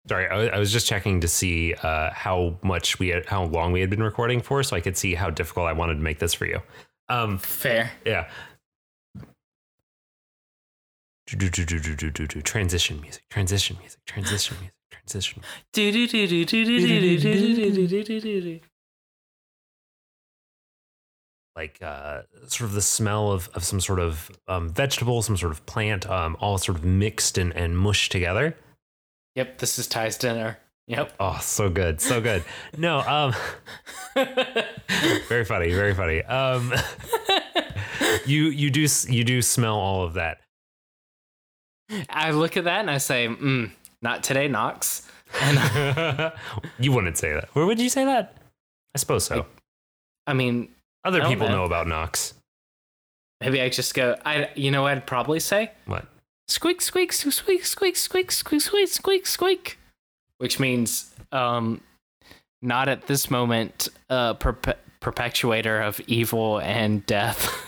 [0.08, 3.74] Sorry, I I was just checking to see uh, how much we had, how long
[3.74, 6.20] we had been recording for, so I could see how difficult I wanted to make
[6.20, 6.62] this for you.
[7.10, 7.91] Um, Fair.
[8.05, 8.30] yeah.
[11.28, 15.43] Transition music, transition music, transition music, transition.
[21.53, 25.51] Like uh, sort of the smell of, of some sort of um, vegetable, some sort
[25.51, 28.55] of plant, um, all sort of mixed and, and mushed together.
[29.36, 30.59] Yep, this is Ty's dinner.
[30.88, 31.13] Yep.
[31.19, 32.45] Oh, so good, so good.
[32.78, 33.34] No, um,
[35.28, 36.23] very funny, very funny.
[36.23, 36.73] Um,
[38.25, 40.39] you you do you do smell all of that.
[42.09, 43.71] I look at that and I say, mm,
[44.01, 45.07] not today, Knox.
[45.41, 46.31] And
[46.79, 47.49] you wouldn't say that.
[47.53, 48.35] Where would you say that?
[48.95, 49.45] I suppose so.
[50.25, 50.69] I mean,
[51.03, 51.57] Other I people know.
[51.57, 52.33] know about Knox.
[53.41, 55.71] maybe I just go, I, you know what I'd probably say?
[55.85, 56.05] What?
[56.47, 59.77] Squeak, squeak, squeak, squeak, squeak, squeak, squeak, squeak, squeak, squeak.
[60.38, 61.81] Which means, um,
[62.61, 67.53] not at this moment, uh, perpe- perpetuator of evil and death.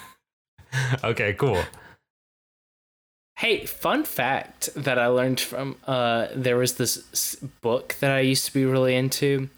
[1.04, 1.60] Okay, cool.
[3.40, 8.46] Hey, fun fact that I learned from uh there was this book that I used
[8.48, 9.50] to be really into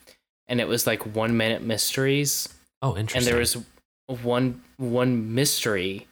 [0.48, 2.48] and it was like 1 minute mysteries
[2.84, 3.20] Oh, interesting.
[3.20, 3.58] and there was
[4.24, 6.08] one one mystery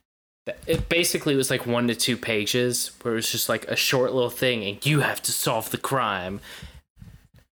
[0.48, 3.76] that it basically was like 1 to 2 pages where it was just like a
[3.76, 6.40] short little thing and you have to solve the crime.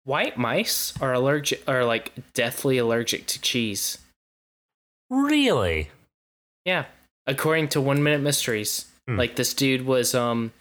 [0.04, 3.98] White mice are allergic are like deathly allergic to cheese.
[5.10, 5.90] really.
[6.64, 6.86] Yeah,
[7.26, 9.16] according to One Minute Mysteries, Hmm.
[9.16, 10.52] like this dude was um,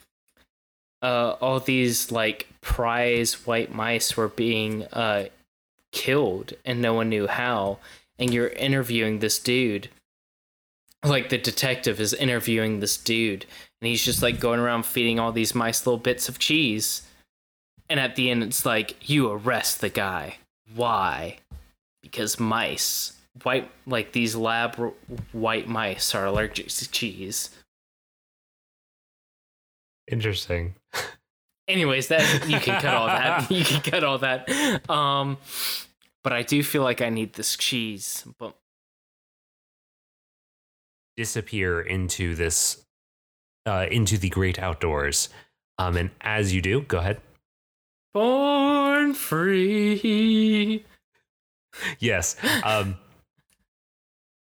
[1.01, 5.25] uh, all these like prize white mice were being uh
[5.91, 7.79] killed, and no one knew how.
[8.17, 9.89] And you're interviewing this dude,
[11.03, 13.45] like the detective is interviewing this dude,
[13.81, 17.01] and he's just like going around feeding all these mice little bits of cheese.
[17.89, 20.37] And at the end, it's like you arrest the guy.
[20.73, 21.39] Why?
[22.01, 24.75] Because mice, white like these lab
[25.33, 27.49] white mice, are allergic to cheese.
[30.07, 30.75] Interesting.
[31.67, 33.49] Anyways, that you can cut all that.
[33.51, 34.89] You can cut all that.
[34.89, 35.37] Um,
[36.23, 38.25] but I do feel like I need this cheese.
[38.39, 38.55] But
[41.17, 42.85] Disappear into this,
[43.65, 45.29] uh, into the great outdoors.
[45.79, 47.19] Um, and as you do, go ahead.
[48.13, 50.85] born free.
[51.99, 52.35] Yes.
[52.63, 52.97] Um,